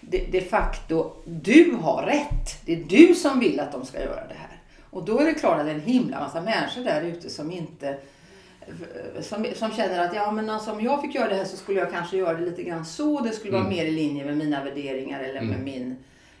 de, 0.00 0.18
de 0.30 0.40
facto 0.40 1.12
du 1.24 1.76
har 1.82 2.02
rätt. 2.02 2.66
Det 2.66 2.72
är 2.72 2.84
du 3.08 3.14
som 3.14 3.40
vill 3.40 3.60
att 3.60 3.72
de 3.72 3.86
ska 3.86 4.00
göra 4.00 4.26
det 4.28 4.34
här. 4.34 4.49
Och 4.90 5.04
då 5.04 5.18
är 5.18 5.24
det 5.24 5.34
klart 5.34 5.58
att 5.58 5.64
det 5.66 5.70
är 5.70 5.74
en 5.74 5.80
himla 5.80 6.20
massa 6.20 6.40
människor 6.40 6.84
där 6.84 7.02
ute 7.02 7.30
som 7.30 7.50
inte 7.50 7.98
som, 9.20 9.46
som 9.54 9.70
känner 9.70 10.04
att 10.04 10.14
ja, 10.14 10.32
men 10.32 10.50
alltså, 10.50 10.72
om 10.72 10.80
jag 10.80 11.02
fick 11.02 11.14
göra 11.14 11.28
det 11.28 11.34
här 11.34 11.44
så 11.44 11.56
skulle 11.56 11.80
jag 11.80 11.90
kanske 11.90 12.16
göra 12.16 12.34
det 12.38 12.44
lite 12.44 12.62
grann 12.62 12.84
så. 12.84 13.20
Det 13.20 13.30
skulle 13.32 13.52
vara 13.52 13.62
Mm. 13.64 13.74
mer 13.76 13.84
i 13.84 13.90
linje 13.90 14.24
med 14.24 14.36
mina 14.36 14.64
värderingar 14.64 15.20
eller 15.20 15.40
med, 15.40 15.50
Mm. 15.54 15.64
min, 15.64 15.96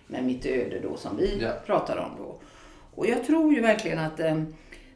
med 0.06 0.24
mitt 0.24 0.46
öde 0.46 0.80
då 0.82 0.96
som 0.96 1.16
vi 1.16 1.38
Ja. 1.42 1.52
pratar 1.66 1.96
om 1.96 2.10
då. 2.24 2.40
Och 2.94 3.06
jag 3.06 3.24
tror 3.26 3.54
ju 3.54 3.60
verkligen 3.60 3.98
att 3.98 4.20
eh, 4.20 4.42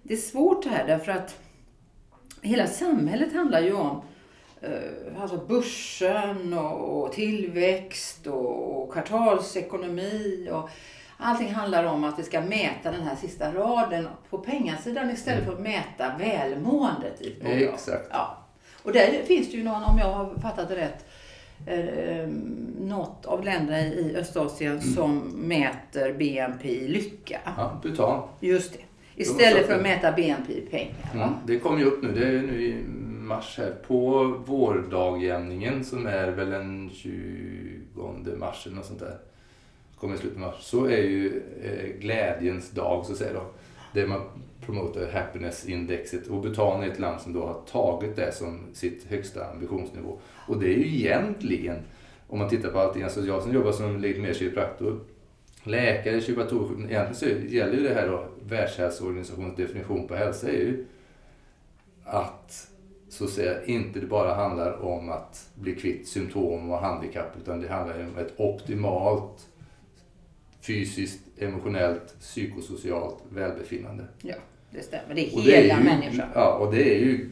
det 0.02 0.14
är 0.14 0.18
svårt 0.18 0.62
det 0.62 0.68
här 0.70 0.86
därför 0.86 1.12
att 1.12 1.34
hela 2.42 2.66
samhället 2.66 3.32
handlar 3.32 3.60
ju 3.60 3.72
om 3.72 4.02
eh, 4.60 5.22
alltså 5.22 5.36
börsen 5.36 6.52
och, 6.52 7.02
och 7.04 7.12
tillväxt 7.12 8.26
och, 8.26 8.82
och 8.82 8.92
kvartalsekonomi. 8.92 10.48
Och, 10.52 10.70
Allting 11.16 11.54
handlar 11.54 11.84
om 11.84 12.04
att 12.04 12.18
vi 12.18 12.22
ska 12.22 12.40
mäta 12.40 12.90
den 12.90 13.02
här 13.02 13.16
sista 13.16 13.52
raden 13.52 14.08
på 14.30 14.38
pengasidan 14.38 15.10
istället 15.10 15.44
för 15.44 15.52
att 15.52 15.60
mäta 15.60 16.16
välmåendet 16.18 17.22
i 17.22 17.26
ett 17.26 17.42
bolag. 17.42 17.62
Exakt. 17.62 18.08
Ja. 18.10 18.38
Och 18.82 18.92
där 18.92 19.22
finns 19.26 19.50
det 19.50 19.56
ju 19.56 19.64
någon, 19.64 19.82
om 19.82 19.98
jag 19.98 20.12
har 20.12 20.34
fattat 20.42 20.68
det 20.68 20.76
rätt, 20.76 21.06
eh, 21.66 22.28
något 22.80 23.26
av 23.26 23.44
länderna 23.44 23.80
i 23.80 24.16
Östasien 24.16 24.80
som 24.80 25.18
mäter 25.34 26.12
BNP 26.12 26.68
i 26.68 26.88
lycka. 26.88 27.40
Ja, 27.56 27.80
Bhutan. 27.82 28.28
Just 28.40 28.72
det. 28.72 28.78
Istället 29.16 29.66
för 29.66 29.74
att 29.74 29.82
mäta 29.82 30.12
BNP 30.12 30.52
i 30.52 30.60
pengar. 30.60 31.10
Mm. 31.14 31.34
Det 31.46 31.58
kommer 31.58 31.78
ju 31.78 31.84
upp 31.84 32.02
nu, 32.02 32.12
det 32.12 32.26
är 32.26 32.42
nu 32.42 32.62
i 32.62 32.84
mars 33.24 33.58
här, 33.58 33.74
på 33.86 34.24
vårdagjämningen 34.46 35.84
som 35.84 36.06
är 36.06 36.28
väl 36.28 36.50
den 36.50 36.90
20 36.90 38.36
mars 38.36 38.66
eller 38.66 38.76
något 38.76 38.86
sånt 38.86 39.00
där. 39.00 39.18
Kommer 40.00 40.14
i 40.14 40.18
slutet 40.18 40.36
av 40.36 40.40
mars. 40.40 40.54
Så 40.60 40.84
är 40.84 41.02
ju 41.02 41.42
eh, 41.62 42.00
glädjens 42.00 42.70
dag 42.70 43.06
så 43.06 43.12
att 43.12 43.18
säga 43.18 43.32
då. 43.32 43.46
Där 43.92 44.06
man 44.06 44.20
promotar 44.66 45.12
happiness-indexet 45.12 46.26
och 46.26 46.42
Bhutan 46.42 46.82
är 46.82 46.88
ett 46.88 46.98
land 46.98 47.20
som 47.20 47.32
då 47.32 47.46
har 47.46 47.60
tagit 47.72 48.16
det 48.16 48.32
som 48.32 48.60
sitt 48.72 49.04
högsta 49.04 49.50
ambitionsnivå. 49.50 50.18
Och 50.48 50.60
det 50.60 50.66
är 50.66 50.78
ju 50.78 50.86
egentligen, 50.86 51.76
om 52.28 52.38
man 52.38 52.48
tittar 52.48 52.70
på 52.70 52.78
allting, 52.78 53.02
alltså 53.02 53.20
jag 53.20 53.42
som 53.42 53.54
jobbar 53.54 53.72
som 53.72 54.00
legitimerad 54.00 54.36
kiropraktor, 54.36 55.00
läkare, 55.62 56.20
kiropraktor, 56.20 56.72
egentligen 56.90 57.14
så 57.14 57.54
gäller 57.54 57.74
ju 57.74 57.82
det 57.88 57.94
här 57.94 58.08
då, 58.08 58.26
Världshälsoorganisationens 58.42 59.56
definition 59.56 60.08
på 60.08 60.14
hälsa 60.14 60.48
är 60.48 60.52
ju 60.52 60.86
att 62.04 62.68
så 63.08 63.24
att 63.24 63.30
säga 63.30 63.64
inte 63.64 64.00
det 64.00 64.06
bara 64.06 64.34
handlar 64.34 64.82
om 64.82 65.10
att 65.10 65.50
bli 65.54 65.74
kvitt 65.74 66.08
symptom 66.08 66.70
och 66.70 66.78
handikapp 66.78 67.36
utan 67.42 67.60
det 67.60 67.68
handlar 67.68 67.98
ju 67.98 68.04
om 68.04 68.18
ett 68.18 68.32
optimalt 68.36 69.48
fysiskt, 70.66 71.20
emotionellt, 71.38 72.20
psykosocialt 72.20 73.22
välbefinnande. 73.28 74.04
Ja, 74.22 74.34
det 74.70 74.82
stämmer. 74.82 75.14
Det 75.14 75.28
är 75.28 75.36
Och 75.36 75.42
det 75.44 75.56
är 75.56 75.62
hela 75.62 75.78
ju, 75.78 75.84
människan. 75.84 76.28
Ja, 76.34 76.52
och 76.52 76.74
det 76.74 76.94
är 76.94 76.98
ju 76.98 77.30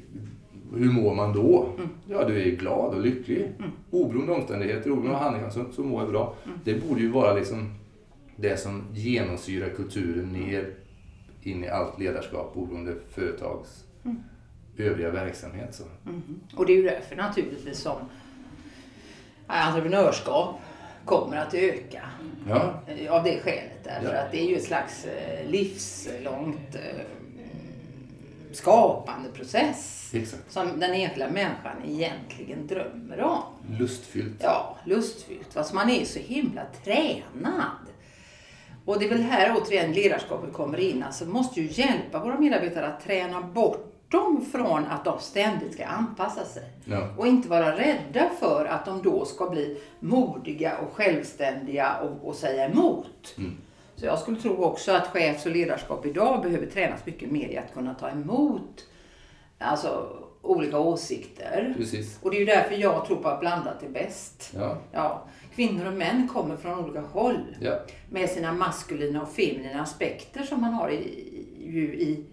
hur 0.74 0.92
mår 0.92 1.14
man 1.14 1.32
då? 1.32 1.68
Ja, 2.08 2.24
du 2.24 2.42
är 2.42 2.56
glad 2.56 2.94
och 2.94 3.00
lycklig. 3.00 3.52
Oberoende 3.90 4.32
omständigheter, 4.32 4.90
oberoende 4.90 5.16
av 5.16 5.22
handikapp 5.22 5.52
så, 5.52 5.64
så 5.72 5.82
mår 5.82 6.02
jag 6.02 6.10
bra. 6.10 6.34
Det 6.64 6.88
borde 6.88 7.00
ju 7.00 7.10
vara 7.10 7.34
liksom 7.34 7.74
det 8.36 8.56
som 8.56 8.84
genomsyrar 8.92 9.68
kulturen 9.68 10.32
ner 10.32 10.74
in 11.42 11.64
i 11.64 11.68
allt 11.68 11.98
ledarskap, 11.98 12.52
oberoende 12.56 12.94
företags 13.10 13.84
övriga 14.76 15.10
verksamhet. 15.10 15.74
Så. 15.74 15.84
Och 16.56 16.66
det 16.66 16.72
är 16.72 16.76
ju 16.76 16.82
därför 16.82 17.16
naturligtvis 17.16 17.78
som 17.78 17.96
entreprenörskap 19.46 20.60
kommer 21.04 21.36
att 21.36 21.54
öka. 21.54 22.02
Ja, 22.48 22.74
Eh, 22.86 23.12
Av 23.12 23.24
det 23.24 23.40
skälet. 23.40 23.84
Därför 23.84 24.14
Ja. 24.14 24.20
att 24.20 24.32
det 24.32 24.40
är 24.40 24.46
ju 24.48 24.56
ett 24.56 24.64
slags 24.64 25.04
eh, 25.04 25.46
livslångt 25.50 26.74
eh, 26.74 27.04
skapande 28.52 29.28
process. 29.30 30.10
exakt. 30.14 30.52
Som 30.52 30.80
den 30.80 30.92
enskilda 30.92 31.30
människan 31.30 31.76
egentligen 31.86 32.66
drömmer 32.66 33.20
om. 33.20 33.42
Lustfyllt. 33.78 34.36
Ja, 34.42 34.76
lustfyllt. 34.84 35.52
Fast 35.54 35.72
man 35.74 35.90
är 35.90 36.04
så 36.04 36.18
himla 36.18 36.62
tränad. 36.84 37.86
Och 38.84 38.98
det 38.98 39.04
är 39.04 39.08
väl 39.08 39.22
här 39.22 39.56
återigen 39.56 39.92
ledarskapet 39.92 40.52
kommer 40.52 40.80
in. 40.80 41.02
Alltså 41.02 41.24
måste 41.24 41.60
ju 41.60 41.82
hjälpa 41.82 42.24
våra 42.24 42.38
medarbetare 42.40 42.86
att 42.86 43.04
träna 43.04 43.42
bort 43.42 43.91
dem 44.12 44.46
från 44.52 44.86
att 44.86 45.04
de 45.04 45.18
ständigt 45.20 45.74
ska 45.74 45.84
anpassa 45.86 46.44
sig. 46.44 46.62
Ja. 46.84 47.08
Och 47.18 47.26
inte 47.26 47.48
vara 47.48 47.76
rädda 47.78 48.30
för 48.40 48.64
att 48.64 48.84
de 48.84 49.02
då 49.02 49.24
ska 49.24 49.50
bli 49.50 49.80
modiga 50.00 50.78
och 50.78 50.92
självständiga 50.96 51.96
och, 51.96 52.28
och 52.28 52.34
säga 52.34 52.64
emot. 52.68 53.34
Mm. 53.38 53.56
Så 53.96 54.06
jag 54.06 54.18
skulle 54.18 54.40
tro 54.40 54.64
också 54.64 54.92
att 54.92 55.06
chefs 55.06 55.46
och 55.46 55.52
ledarskap 55.52 56.06
idag 56.06 56.42
behöver 56.42 56.66
tränas 56.66 57.06
mycket 57.06 57.30
mer 57.30 57.48
i 57.48 57.58
att 57.58 57.74
kunna 57.74 57.94
ta 57.94 58.10
emot 58.10 58.86
alltså, 59.58 60.08
olika 60.42 60.78
åsikter. 60.78 61.74
Precis. 61.76 62.18
Och 62.22 62.30
det 62.30 62.36
är 62.36 62.40
ju 62.40 62.46
därför 62.46 62.74
jag 62.74 63.06
tror 63.06 63.16
på 63.16 63.28
att 63.28 63.40
blandat 63.40 63.82
är 63.82 63.88
bäst. 63.88 64.52
Ja. 64.58 64.76
Ja, 64.92 65.24
kvinnor 65.54 65.86
och 65.86 65.92
män 65.92 66.28
kommer 66.32 66.56
från 66.56 66.84
olika 66.84 67.00
håll 67.00 67.56
Ja. 67.60 67.78
med 68.10 68.28
sina 68.30 68.52
maskulina 68.52 69.22
och 69.22 69.32
feminina 69.32 69.82
aspekter 69.82 70.42
som 70.42 70.60
man 70.60 70.72
har 70.72 70.90
i, 70.90 70.94
i, 71.58 71.78
i 71.78 72.24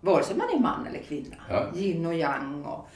vare 0.00 0.24
sig 0.24 0.36
man 0.36 0.50
är 0.54 0.58
man 0.58 0.86
eller 0.86 0.98
kvinna. 0.98 1.36
Ja. 1.50 1.66
Yin 1.76 2.06
och 2.06 2.14
yang. 2.14 2.64
Och, 2.64 2.88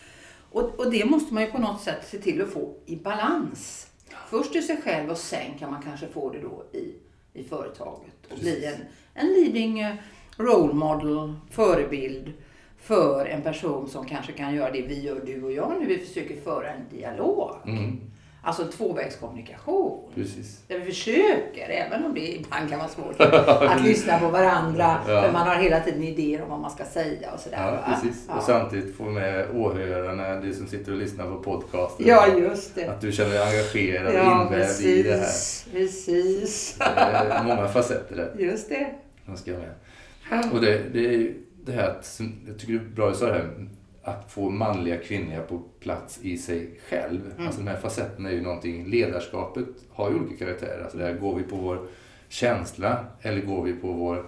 och, 0.51 0.81
och 0.81 0.91
det 0.91 1.05
måste 1.05 1.35
man 1.35 1.43
ju 1.43 1.51
på 1.51 1.59
något 1.59 1.81
sätt 1.81 2.09
se 2.09 2.19
till 2.19 2.43
att 2.43 2.53
få 2.53 2.75
i 2.87 2.97
balans. 2.97 3.87
Först 4.29 4.57
i 4.57 4.63
sig 4.63 4.83
själv 4.83 5.11
och 5.11 5.17
sen 5.17 5.59
kan 5.59 5.71
man 5.71 5.83
kanske 5.83 6.07
få 6.07 6.31
det 6.31 6.41
då 6.41 6.65
i, 6.73 6.95
i 7.33 7.45
företaget. 7.45 8.33
Och 8.33 8.39
bli 8.39 8.65
en, 8.65 8.81
en 9.15 9.33
leading 9.33 9.81
eh, 9.81 9.95
role 10.37 10.75
model, 10.75 11.35
förebild 11.51 12.33
för 12.79 13.27
en 13.27 13.43
person 13.43 13.89
som 13.89 14.07
kanske 14.07 14.33
kan 14.33 14.55
göra 14.55 14.71
det 14.71 14.83
vi 14.83 15.01
gör, 15.01 15.23
du 15.27 15.43
och 15.43 15.53
jag, 15.53 15.81
när 15.81 15.87
vi 15.87 15.99
försöker 15.99 16.41
föra 16.41 16.71
en 16.71 16.83
dialog. 16.91 17.57
Mm. 17.67 18.01
Alltså 18.43 18.63
en 18.63 18.69
tvåvägskommunikation. 18.71 20.11
Precis. 20.15 20.61
Där 20.69 20.79
vi 20.79 20.85
försöker, 20.85 21.69
även 21.69 22.05
om 22.05 22.15
det 22.15 22.21
ibland 22.37 22.71
kan 22.71 22.79
vara 22.79 22.89
svårt, 22.89 23.21
att 23.71 23.85
lyssna 23.85 24.19
på 24.19 24.29
varandra. 24.29 24.99
Ja. 25.09 25.23
För 25.23 25.33
man 25.33 25.49
har 25.49 25.55
hela 25.55 25.81
tiden 25.81 26.03
idéer 26.03 26.43
om 26.43 26.49
vad 26.51 26.61
man 26.61 26.71
ska 26.71 26.85
säga 26.85 27.31
och 27.33 27.41
sådär. 27.41 27.81
Ja, 27.87 27.93
precis. 27.95 28.25
Ja. 28.29 28.37
Och 28.37 28.43
samtidigt 28.43 28.97
få 28.97 29.05
med 29.05 29.47
åhörarna, 29.55 30.41
du 30.41 30.55
som 30.55 30.67
sitter 30.67 30.93
och 30.93 30.99
lyssnar 30.99 31.27
på 31.27 31.37
podcasten. 31.43 32.07
ja, 32.07 32.27
just 32.39 32.75
det. 32.75 32.89
Att 32.89 33.01
du 33.01 33.13
känner 33.13 33.31
dig 33.31 33.43
engagerad 33.43 34.07
och 34.07 34.15
Ja, 34.15 34.43
invävd 34.43 34.81
i 34.81 35.03
det 35.03 35.11
här. 35.13 35.73
precis. 35.73 36.77
Det 36.79 36.85
är 36.85 37.45
många 37.45 37.69
facetter 37.69 38.17
där. 38.17 38.35
Just 38.45 38.69
det. 38.69 38.87
Man 39.25 39.37
ska 39.37 39.51
med. 39.51 40.51
Och 40.53 40.61
det, 40.61 40.83
det 40.93 41.15
är 41.15 41.35
det 41.65 41.73
här 41.73 41.89
att, 41.89 42.21
jag 42.49 42.59
tycker 42.59 42.73
det 42.73 42.79
är 42.79 42.85
bra 42.85 43.07
att 43.07 43.13
du 43.13 43.19
sa 43.19 43.27
det 43.27 43.33
här, 43.33 43.69
att 44.11 44.33
få 44.33 44.51
manliga 44.51 44.97
kvinnliga 44.97 45.43
på 45.43 45.63
plats 45.81 46.21
i 46.23 46.39
sig 46.39 46.81
själv. 46.89 47.21
Mm. 47.35 47.47
Alltså 47.47 47.61
de 47.61 47.69
här 47.71 47.77
facetterna 47.77 48.31
är 48.31 48.35
ju 48.35 48.43
någonting, 48.43 48.87
ledarskapet 48.87 49.67
har 49.91 50.11
ju 50.11 50.17
olika 50.17 50.45
karaktärer. 50.45 50.83
Alltså 50.83 50.99
där 50.99 51.15
går 51.15 51.35
vi 51.35 51.43
på 51.43 51.57
vår 51.57 51.87
känsla 52.29 53.05
eller 53.23 53.41
går 53.41 53.63
vi 53.63 53.73
på 53.73 53.93
vår, 53.93 54.27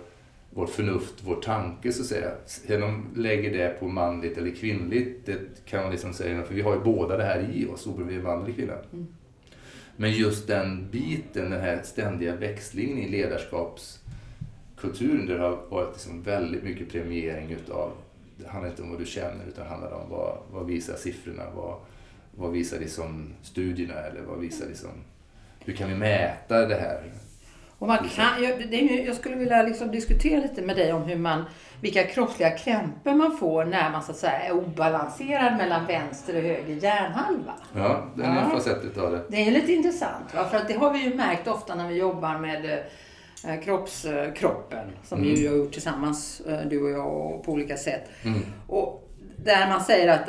vår 0.51 0.67
förnuft, 0.67 1.15
vår 1.25 1.37
tanke 1.37 1.93
så 1.93 2.03
att 2.03 2.09
säga. 2.09 2.31
Sen 2.47 2.83
om 2.83 3.07
lägger 3.17 3.59
det 3.59 3.81
på 3.81 3.89
manligt 3.89 4.39
eller 4.39 4.51
kvinnligt, 4.51 5.27
det 5.27 5.39
kan 5.67 5.83
man 5.83 5.93
liksom 5.93 6.13
säga, 6.13 6.43
för 6.43 6.55
vi 6.55 6.63
har 6.63 6.75
ju 6.75 6.81
båda 6.81 7.17
det 7.17 7.25
här 7.25 7.51
i 7.55 7.67
oss, 7.67 7.87
oberoende 7.87 8.03
om 8.03 8.09
vi 8.09 8.17
är 8.17 8.23
man 8.23 8.45
eller 8.45 8.55
kvinna. 8.55 8.75
Men 9.97 10.13
just 10.13 10.47
den 10.47 10.89
biten, 10.91 11.51
den 11.51 11.61
här 11.61 11.83
ständiga 11.83 12.37
växlingen 12.37 12.99
i 12.99 13.09
ledarskapskulturen 13.09 15.27
där 15.27 15.39
det 15.39 15.45
har 15.45 15.59
varit 15.69 15.93
liksom 15.93 16.23
väldigt 16.23 16.63
mycket 16.63 16.93
premiering 16.93 17.51
utav, 17.51 17.93
det 18.43 18.49
handlar 18.49 18.71
inte 18.71 18.83
om 18.83 18.91
vad 18.91 18.99
du 19.01 19.07
känner 19.07 19.45
utan 19.49 19.65
det 19.65 19.71
handlar 19.71 19.93
om 19.93 20.11
vad, 20.11 20.39
vad 20.53 20.67
visar 20.67 20.95
siffrorna, 20.95 21.43
vad, 21.55 21.75
vad 22.37 22.51
visar 22.53 22.79
liksom 22.79 23.33
studierna 23.43 23.95
eller 23.95 24.21
vad 24.21 24.39
visar 24.39 24.67
liksom, 24.67 24.91
hur 25.65 25.73
kan 25.73 25.89
vi 25.89 25.95
mäta 25.95 26.67
det 26.67 26.75
här? 26.75 27.13
Och 27.79 27.89
man 27.89 27.99
kan, 28.09 28.43
jag, 28.43 28.61
ju- 28.73 29.03
jag 29.07 29.17
skulle 29.17 29.37
vilja 29.37 29.63
liksom 29.63 29.91
diskutera 29.91 30.41
lite 30.43 30.63
med 30.63 30.77
dig 30.77 30.93
om 30.93 31.03
hur 31.03 31.17
man, 31.17 31.45
vilka 31.81 32.03
kroppsliga 32.05 32.51
krämpor 32.51 33.15
man 33.15 33.37
får 33.37 33.65
när 33.65 33.91
man 33.91 34.03
så 34.03 34.11
att 34.11 34.17
säga 34.19 34.33
är 34.41 34.53
obalanserad 34.53 35.57
mellan 35.57 35.87
vänster 35.87 36.37
och 36.37 36.43
höger 36.43 36.75
hjärnhalva. 36.75 37.53
Ja, 37.77 38.05
den 38.17 38.25
är 38.27 38.35
Ja. 38.37 38.41
en 38.45 38.51
facett 38.51 38.85
utav 38.85 39.11
det. 39.13 39.23
Det 39.29 39.37
är 39.37 39.51
lite 39.51 39.73
intressant. 39.73 40.35
Va? 40.35 40.45
För 40.45 40.57
att 40.57 40.69
det 40.69 40.75
har 40.75 40.93
vi 40.93 40.99
ju 40.99 41.15
märkt 41.15 41.49
ofta 41.49 41.75
när 41.75 41.89
vi 41.89 41.95
jobbar 41.95 42.39
med 42.39 42.83
eh, 43.45 43.61
kropps, 43.61 44.05
eh. 44.05 44.33
Som 45.05 45.19
Mm. 45.19 45.35
vi 45.35 45.47
har 45.47 45.57
gjort 45.57 45.73
tillsammans, 45.73 46.41
eh, 46.41 46.61
du 46.69 46.83
och 46.83 46.91
jag, 46.91 47.43
på 47.45 47.53
olika 47.53 47.77
sätt. 47.77 48.09
Mm. 48.25 48.41
Och 48.67 49.09
där 49.37 49.69
man 49.69 49.81
säger 49.85 50.09
att 50.09 50.27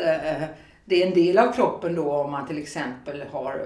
det 0.86 1.04
är 1.04 1.08
en 1.08 1.14
del 1.14 1.38
av 1.38 1.52
kroppen 1.54 1.96
då 1.96 2.12
om 2.14 2.32
man 2.32 2.48
till 2.48 2.58
exempel 2.58 3.24
har 3.32 3.62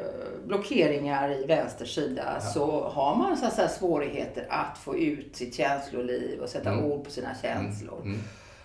blockeringar 0.47 1.31
i 1.43 1.45
vänster 1.45 1.85
sida 1.85 2.39
så 2.41 2.83
har 2.89 3.15
man 3.15 3.37
så 3.37 3.45
att 3.45 3.53
säga, 3.53 3.67
svårigheter 3.69 4.45
att 4.49 4.77
få 4.77 4.97
ut 4.97 5.35
sitt 5.35 5.55
känsloliv 5.55 6.39
och 6.39 6.49
sätta 6.49 6.71
Mm. 6.71 6.85
ord 6.85 7.03
på 7.03 7.11
sina 7.11 7.29
känslor. 7.41 8.01
Mm. 8.03 8.19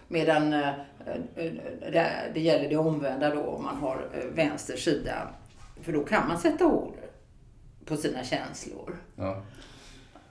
Medan 0.09 0.51
det, 2.35 2.41
gäller 2.41 2.69
det 2.69 2.77
omvända 2.77 3.35
då 3.35 3.41
om 3.43 3.65
man 3.65 3.77
har 3.77 4.09
vänster 4.35 4.77
sida. 4.77 5.29
För 5.83 5.93
då 5.93 6.05
kan 6.05 6.29
man 6.29 6.39
sätta 6.39 6.67
ord 6.67 6.95
på 7.85 7.97
sina 7.97 8.25
känslor. 8.25 8.97
Ja. 9.17 9.43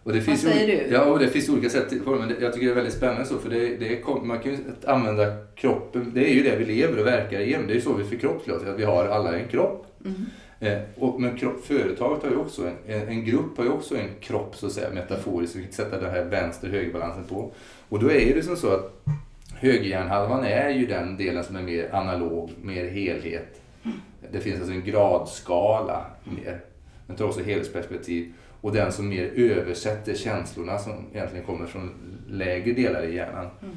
Och 0.03 0.13
det 0.13 0.21
finns 0.21 0.41
säger 0.41 0.67
ju, 0.67 0.87
du? 0.87 0.93
Ja, 0.93 1.05
och 1.05 1.19
det 1.19 1.27
finns 1.27 1.49
olika 1.49 1.69
sätt 1.69 1.91
men 2.05 2.35
jag 2.39 2.53
tycker 2.53 2.65
det 2.65 2.71
är 2.71 2.75
väldigt 2.75 2.93
spännande 2.93 3.25
så 3.25 3.37
för 3.37 3.49
det, 3.49 3.77
det 3.77 4.05
man 4.23 4.39
kan 4.39 4.51
ju 4.51 4.57
använda 4.85 5.37
kroppen, 5.55 6.11
det 6.13 6.29
är 6.29 6.33
ju 6.33 6.43
det 6.43 6.55
vi 6.55 6.65
lever 6.65 6.99
och 6.99 7.05
verkar 7.05 7.39
igenom. 7.39 7.67
Det 7.67 7.73
är 7.73 7.75
ju 7.75 7.81
så 7.81 7.93
vi 7.93 8.03
förkroppsligar 8.03 8.59
oss, 8.59 8.65
att 8.65 8.79
vi 8.79 8.83
har 8.83 9.05
alla 9.05 9.39
en 9.39 9.47
kropp. 9.47 9.85
Eh, 10.59 10.79
och, 10.97 11.21
men 11.21 11.37
kropp, 11.37 11.65
företaget 11.65 12.23
har 12.23 12.29
ju 12.29 12.37
också, 12.37 12.67
en, 12.67 12.75
en, 12.87 13.07
en 13.07 13.25
grupp 13.25 13.57
har 13.57 13.63
ju 13.63 13.71
också 13.71 13.97
en 13.97 14.09
kropp 14.19 14.55
så 14.55 14.65
att 14.65 14.71
säga 14.71 14.89
metaforiskt, 14.89 15.55
vi 15.55 15.63
kan 15.63 15.71
sätta 15.71 15.99
den 15.99 16.11
här 16.11 16.23
vänster-högerbalansen 16.23 17.23
på. 17.23 17.51
Och 17.89 17.99
då 17.99 18.11
är 18.11 18.35
det 18.35 18.43
som 18.43 18.55
så 18.55 18.67
att 18.73 19.03
högerhjärnhalvan 19.53 20.43
är 20.43 20.69
ju 20.69 20.85
den 20.85 21.17
delen 21.17 21.43
som 21.43 21.55
är 21.55 21.61
mer 21.61 21.95
analog, 21.95 22.51
mer 22.61 22.85
helhet. 22.85 23.61
Det 24.31 24.39
finns 24.39 24.55
alltså 24.55 24.73
en 24.73 24.83
gradskala 24.83 26.05
mer. 26.23 26.59
Den 27.07 27.15
tar 27.15 27.25
också 27.25 27.41
helhetsperspektiv. 27.41 28.33
Och 28.61 28.71
den 28.73 28.91
som 28.91 29.09
mer 29.09 29.23
översätter 29.35 30.15
känslorna 30.15 30.77
som 30.77 30.93
egentligen 31.13 31.45
kommer 31.45 31.65
från 31.65 31.89
lägre 32.27 32.73
delar 32.73 33.03
i 33.03 33.15
hjärnan. 33.15 33.47
Mm. 33.61 33.75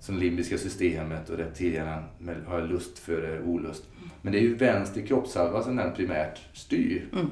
Som 0.00 0.18
limbiska 0.18 0.58
systemet 0.58 1.30
och 1.30 1.38
reptilhjärnan 1.38 2.02
har 2.46 2.62
lust 2.62 2.98
före 2.98 3.42
olust. 3.42 3.84
Men 4.22 4.32
det 4.32 4.38
är 4.38 4.42
ju 4.42 4.54
vänster 4.54 5.06
kroppshalva 5.06 5.62
som 5.62 5.76
den 5.76 5.92
primärt 5.94 6.40
styr. 6.52 7.08
Mm. 7.12 7.26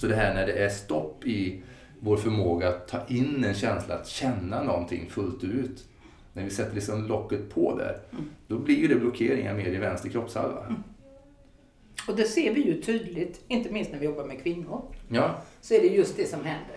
Så 0.00 0.06
det 0.06 0.14
här 0.14 0.34
när 0.34 0.46
det 0.46 0.52
är 0.52 0.68
stopp 0.68 1.26
i 1.26 1.62
vår 2.00 2.16
förmåga 2.16 2.68
att 2.68 2.88
ta 2.88 2.98
in 3.08 3.44
en 3.44 3.54
känsla, 3.54 3.94
att 3.94 4.06
känna 4.08 4.62
någonting 4.62 5.10
fullt 5.10 5.44
ut. 5.44 5.84
När 6.32 6.44
vi 6.44 6.50
sätter 6.50 6.74
liksom 6.74 7.06
locket 7.06 7.50
på 7.54 7.78
där, 7.78 7.98
Mm. 8.12 8.24
då 8.46 8.58
blir 8.58 8.88
det 8.88 8.94
blockeringar 8.94 9.54
mer 9.54 9.66
i 9.68 9.76
vänster 9.76 10.08
kroppshalva. 10.08 10.74
Och 12.08 12.16
det 12.16 12.24
ser 12.24 12.54
vi 12.54 12.60
ju 12.60 12.82
tydligt, 12.82 13.40
inte 13.48 13.70
minst 13.70 13.92
när 13.92 13.98
vi 13.98 14.06
jobbar 14.06 14.24
med 14.24 14.42
kvinnor. 14.42 14.82
Ja, 15.08 15.34
Så 15.60 15.74
är 15.74 15.80
det 15.80 15.86
just 15.86 16.16
det 16.16 16.24
som 16.30 16.44
händer. 16.44 16.76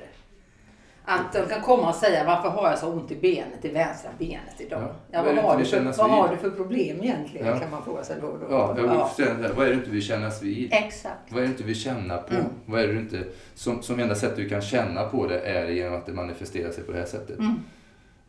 Att 1.06 1.34
de 1.34 1.46
kan 1.46 1.62
komma 1.62 1.90
och 1.90 1.96
säga 1.96 2.24
varför 2.24 2.50
har 2.50 2.70
jag 2.70 2.80
så 2.80 2.88
ont 2.88 3.12
i 3.12 3.16
benet, 3.16 3.66
i 3.66 3.68
vänstra 3.70 4.10
benet 4.20 4.56
idag? 4.62 4.82
Ja. 4.82 4.90
Ja, 5.12 5.24
Vad 5.24 5.36
har 5.38 5.58
du 5.60 5.66
för, 5.66 5.80
vad 5.98 6.10
har 6.10 6.30
du 6.30 6.38
för 6.38 6.50
problem 6.50 6.98
egentligen? 7.02 7.48
Ja. 7.48 7.60
Kan 7.60 7.72
man 7.72 7.84
fråga 7.84 8.04
sig 8.04 8.16
då 8.22 8.28
och 8.28 8.40
då. 8.40 8.46
ja, 8.50 8.76
Ja. 9.18 9.50
Vad 9.56 9.66
är 9.66 9.70
det 9.70 9.76
inte 9.76 9.90
vi 9.90 10.02
kännas 10.02 10.44
vid? 10.44 10.74
Exakt. 10.74 11.32
Vad 11.32 11.40
är 11.40 11.44
det 11.46 11.52
inte 11.52 11.64
vi 11.64 11.76
känner 11.76 12.18
på? 12.18 12.34
Mm. 12.34 12.46
Vad 12.66 12.82
är 12.82 12.88
det 12.88 13.00
inte, 13.00 13.24
som, 13.54 13.82
som 13.84 14.00
enda 14.00 14.16
sätt 14.16 14.36
du 14.36 14.50
kan 14.50 14.62
känna 14.62 15.04
på 15.04 15.28
det 15.28 15.40
är 15.40 15.68
genom 15.70 15.94
att 15.96 16.06
det 16.06 16.14
manifesterar 16.14 16.72
sig 16.72 16.84
på 16.84 16.92
det 16.92 16.98
här 16.98 17.06
sättet. 17.06 17.40
Mm. 17.40 17.56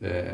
Eh, 0.00 0.32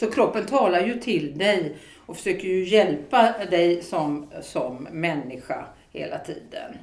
Så 0.00 0.10
kroppen 0.10 0.46
talar 0.46 0.80
ju 0.80 1.00
till 1.00 1.38
dig 1.38 1.76
och 2.06 2.16
försöker 2.16 2.48
ju 2.48 2.64
hjälpa 2.68 3.34
dig 3.50 3.82
som, 3.82 4.26
som 4.42 4.88
människa 4.90 5.64
hela 5.92 6.18
tiden. 6.18 6.78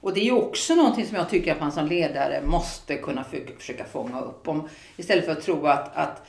Och 0.00 0.14
det 0.14 0.20
är 0.20 0.24
ju 0.24 0.32
också 0.32 0.74
någonting 0.74 1.06
som 1.06 1.16
jag 1.16 1.28
tycker 1.28 1.52
att 1.52 1.60
man 1.60 1.72
som 1.72 1.86
ledare 1.86 2.42
måste 2.44 2.96
kunna 2.96 3.24
för, 3.24 3.40
försöka 3.58 3.84
fånga 3.84 4.20
upp. 4.20 4.48
Om, 4.48 4.68
istället 4.96 5.24
för 5.24 5.32
att 5.32 5.42
tro 5.42 5.66
att, 5.66 5.96
att 5.96 6.26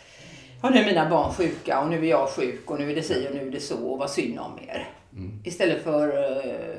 ja, 0.61 0.69
nu 0.69 0.77
är 0.77 0.85
mina 0.85 1.09
barn 1.09 1.33
sjuka 1.33 1.81
och 1.81 1.89
nu 1.89 1.97
är 1.97 2.09
jag 2.09 2.29
sjuk 2.29 2.71
och 2.71 2.79
nu 2.79 2.91
är 2.91 2.95
det 2.95 3.03
si 3.03 3.27
och 3.29 3.35
nu 3.35 3.47
är 3.47 3.51
det 3.51 3.59
så 3.59 3.87
och 3.87 3.97
vad 3.97 4.09
synd 4.09 4.39
om 4.39 4.59
er. 4.67 4.87
Mm. 5.13 5.39
Istället 5.43 5.83
för, 5.83 6.07
eh, 6.07 6.75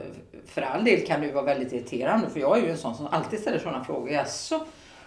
för 0.47 0.63
all 0.63 0.85
del 0.85 1.07
kan 1.07 1.21
du 1.21 1.31
vara 1.31 1.45
väldigt 1.45 1.73
irriterande 1.73 2.31
för 2.31 2.41
jag 2.41 2.59
är 2.59 2.63
ju 2.63 2.71
en 2.71 2.79
sån 2.79 2.95
som 2.95 3.07
alltid 3.07 3.41
ställer 3.41 3.59
sådana 3.59 3.85
frågor. 3.85 4.11
Jaså, 4.11 4.61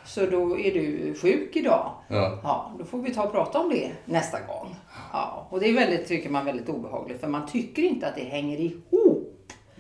så 0.06 0.26
då 0.26 0.60
är 0.60 0.74
du 0.74 1.16
sjuk 1.16 1.56
idag? 1.56 1.92
ja. 2.08 2.40
Ja, 2.44 2.72
då 2.80 2.86
får 2.86 2.98
vi 2.98 3.14
ta 3.14 3.24
och 3.24 3.32
prata 3.32 3.60
om 3.60 3.70
det 3.70 3.92
nästa 4.06 4.40
gång. 4.40 4.76
Ja, 5.14 5.48
och 5.50 5.60
det 5.60 5.70
är 5.70 5.74
väldigt, 5.74 6.08
tycker 6.08 6.30
man 6.30 6.46
väldigt 6.46 6.70
obehagligt 6.70 7.22
för 7.22 7.28
man 7.28 7.48
tycker 7.48 7.82
inte 7.82 8.08
att 8.08 8.16
det 8.16 8.24
hänger 8.24 8.58
ihop 8.58 9.03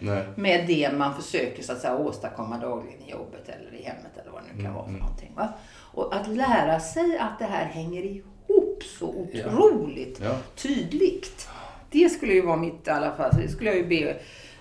Nej. 0.03 0.23
med 0.35 0.67
det 0.67 0.91
man 0.97 1.15
försöker 1.21 1.63
så 1.63 1.71
att 1.73 1.79
säga, 1.81 1.97
åstadkomma 1.97 2.57
dagligen 2.57 3.01
i 3.01 3.11
jobbet 3.11 3.49
eller 3.49 3.79
i 3.79 3.83
hemmet 3.83 4.11
eller 4.21 4.31
vad 4.31 4.41
det 4.41 4.47
nu 4.47 4.63
kan 4.63 4.65
Mm, 4.65 4.73
vara 4.73 4.83
för 4.83 4.89
mm. 4.89 5.01
någonting. 5.01 5.31
Va? 5.35 5.53
Och 5.93 6.15
att 6.15 6.27
lära 6.27 6.79
sig 6.79 7.17
att 7.17 7.39
det 7.39 7.45
här 7.45 7.65
hänger 7.65 8.03
ihop 8.05 8.83
så 8.99 9.27
Ja. 9.31 9.45
otroligt 9.45 10.19
Ja. 10.23 10.37
tydligt. 10.55 11.47
Det 11.91 12.09
skulle 12.09 12.33
ju 12.33 12.41
vara 12.41 12.57
mitt 12.57 12.87
i 12.87 12.89
alla 12.89 13.11
fall. 13.15 13.31
Så 13.31 13.37
det 13.37 13.47
skulle 13.49 13.69
jag 13.69 13.77
ju 13.77 13.87
be 13.87 14.15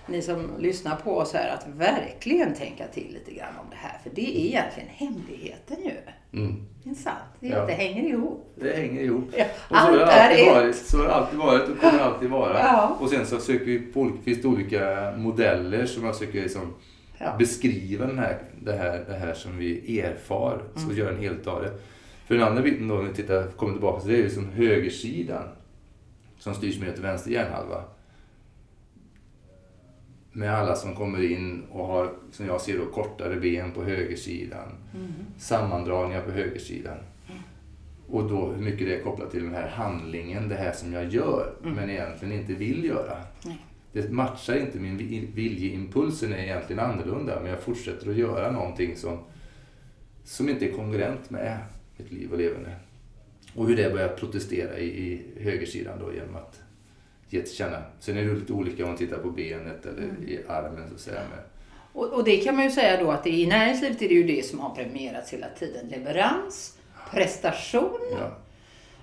ni 0.07 0.21
som 0.21 0.51
lyssnar 0.59 0.95
på 0.95 1.17
oss 1.17 1.33
här 1.33 1.49
att 1.53 1.67
verkligen 1.75 2.53
tänka 2.53 2.87
till 2.87 3.13
lite 3.13 3.31
grann 3.33 3.53
om 3.59 3.65
det 3.69 3.75
här. 3.75 3.97
För 4.03 4.09
det 4.15 4.21
är 4.41 4.45
egentligen 4.45 4.89
hemligheten 4.89 5.77
ju. 5.83 5.91
Mm. 6.39 6.65
Det 6.83 6.89
är 6.89 6.93
sant. 6.93 7.15
Det, 7.39 7.47
Ja. 7.47 7.65
det 7.65 7.73
hänger 7.73 8.03
ihop. 8.09 8.51
Det 8.55 8.75
hänger 8.75 9.01
ihop. 9.01 9.23
Ja, 9.37 9.45
Och 9.69 9.75
så 9.77 9.81
har, 9.83 9.91
det 9.97 10.05
allt 10.05 10.11
är 10.13 10.29
alltid 10.29 10.47
ett. 10.47 10.53
varit, 10.55 10.75
så 10.75 10.97
har 10.97 11.03
det 11.05 11.13
alltid 11.13 11.39
varit 11.39 11.69
och 11.69 11.79
kommer 11.79 11.99
alltid 11.99 12.29
vara. 12.29 12.59
Ja. 12.59 12.97
Och 12.99 13.09
sen 13.09 13.25
så 13.25 13.39
söker 13.39 13.65
vi 13.65 13.79
på 13.79 13.99
olika, 13.99 14.17
finns 14.23 14.41
det 14.41 14.47
olika 14.47 15.13
modeller 15.17 15.85
som 15.85 16.05
jag 16.05 16.17
försöker 16.17 16.41
liksom 16.41 16.73
Ja. 17.17 17.35
beskriva 17.39 18.05
den 18.05 18.19
här, 18.19 18.37
det, 18.61 18.73
här, 18.73 19.05
det 19.07 19.13
här 19.15 19.33
som 19.33 19.57
vi 19.57 19.99
erfar. 19.99 20.61
Så 20.75 20.83
Mm. 20.83 20.97
göra 20.97 21.09
en 21.09 21.19
helt 21.21 21.47
av 21.47 21.61
det. 21.61 21.71
För 22.27 22.35
den 22.35 22.43
andra 22.43 22.61
biten 22.61 22.87
då, 22.87 22.95
när 22.95 23.03
vi 23.03 23.13
tittar, 23.13 23.43
kommer 23.47 23.73
tillbaka 23.73 24.01
till 24.01 24.11
det, 24.11 24.17
är 24.17 24.23
ju 24.23 24.29
som 24.29 24.49
högersidan. 24.49 25.43
Som 26.39 26.53
styrs 26.53 26.79
mer 26.79 26.91
till 26.91 27.01
vänster 27.01 27.31
hjärnhalva. 27.31 27.83
Med 30.33 30.53
alla 30.55 30.75
som 30.75 30.95
kommer 30.95 31.31
in 31.31 31.63
och 31.71 31.87
har, 31.87 32.13
som 32.31 32.45
jag 32.45 32.61
ser 32.61 32.77
då, 32.77 32.85
kortare 32.85 33.35
ben 33.39 33.71
på 33.71 33.83
högersidan. 33.83 34.67
Mm. 34.95 35.11
Sammandragningar 35.37 36.21
på 36.21 36.31
högersidan. 36.31 36.97
Och 38.07 38.29
då 38.29 38.51
hur 38.51 38.63
mycket 38.63 38.87
det 38.87 38.95
är 38.95 39.01
kopplat 39.03 39.31
till 39.31 39.43
den 39.43 39.53
här 39.53 39.67
handlingen, 39.67 40.49
det 40.49 40.55
här 40.55 40.71
som 40.71 40.93
jag 40.93 41.09
gör, 41.09 41.53
men 41.61 41.89
egentligen 41.89 42.39
inte 42.39 42.53
vill 42.53 42.83
göra. 42.85 43.17
Nej. 43.45 43.57
Det 43.93 44.11
matchar 44.11 44.55
inte 44.55 44.79
min 44.79 44.97
vi- 44.97 45.29
viljeimpulsen 45.35 46.33
är 46.33 46.37
egentligen 46.37 46.79
annorlunda, 46.79 47.39
men 47.41 47.49
jag 47.51 47.59
fortsätter 47.59 48.09
att 48.09 48.15
göra 48.15 48.51
någonting 48.51 48.95
som, 48.95 49.19
som 50.23 50.49
inte 50.49 50.65
är 50.69 50.71
kongruent 50.71 51.29
med 51.29 51.57
mitt 51.97 52.11
liv 52.11 52.31
och 52.31 52.37
levande. 52.37 52.75
Och 53.55 53.67
hur 53.67 53.75
det 53.75 53.93
börjar 53.93 54.09
protestera 54.09 54.77
i, 54.77 54.85
i 54.85 55.21
högersidan 55.43 55.99
då 55.99 56.13
genom 56.13 56.35
att 56.35 56.61
ge 57.29 57.41
till 57.41 57.55
känna. 57.55 57.81
Sen 57.99 58.17
är 58.17 58.23
det 58.23 58.33
lite 58.33 58.53
olika 58.53 58.83
om 58.83 58.89
man 58.89 58.97
tittar 58.97 59.17
på 59.17 59.29
benet 59.29 59.85
eller 59.85 60.03
i 60.03 60.39
armen 60.47 60.87
så 60.89 60.95
att 60.95 61.01
säga. 61.01 61.21
Men, 61.29 61.39
Och, 61.93 62.13
och 62.13 62.23
det 62.23 62.37
kan 62.37 62.55
man 62.55 62.63
ju 62.63 62.71
säga 62.71 63.03
då 63.03 63.11
att 63.11 63.27
i 63.27 63.47
näringslivet 63.47 64.01
är 64.01 64.07
det 64.07 64.13
ju 64.13 64.23
det 64.23 64.45
som 64.45 64.59
har 64.59 64.75
premierats 64.75 65.33
hela 65.33 65.47
tiden. 65.59 65.87
Leverans, 65.87 66.77
prestation 67.11 67.99
ja. 68.19 68.37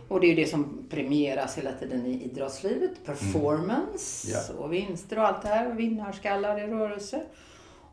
och 0.08 0.20
det 0.20 0.26
är 0.26 0.28
ju 0.28 0.34
det 0.34 0.46
som 0.46 0.86
premieras 0.90 1.58
hela 1.58 1.72
tiden 1.72 2.06
i 2.06 2.24
idrottslivet. 2.24 3.04
Performance 3.04 4.30
Mm. 4.30 4.44
Ja. 4.48 4.64
och 4.64 4.72
vinster 4.72 5.18
och 5.18 5.26
allt 5.26 5.42
det 5.42 5.48
här. 5.48 5.70
Och 5.70 5.78
vinnarskallar 5.78 6.58
i 6.58 6.66
rörelse. 6.66 7.22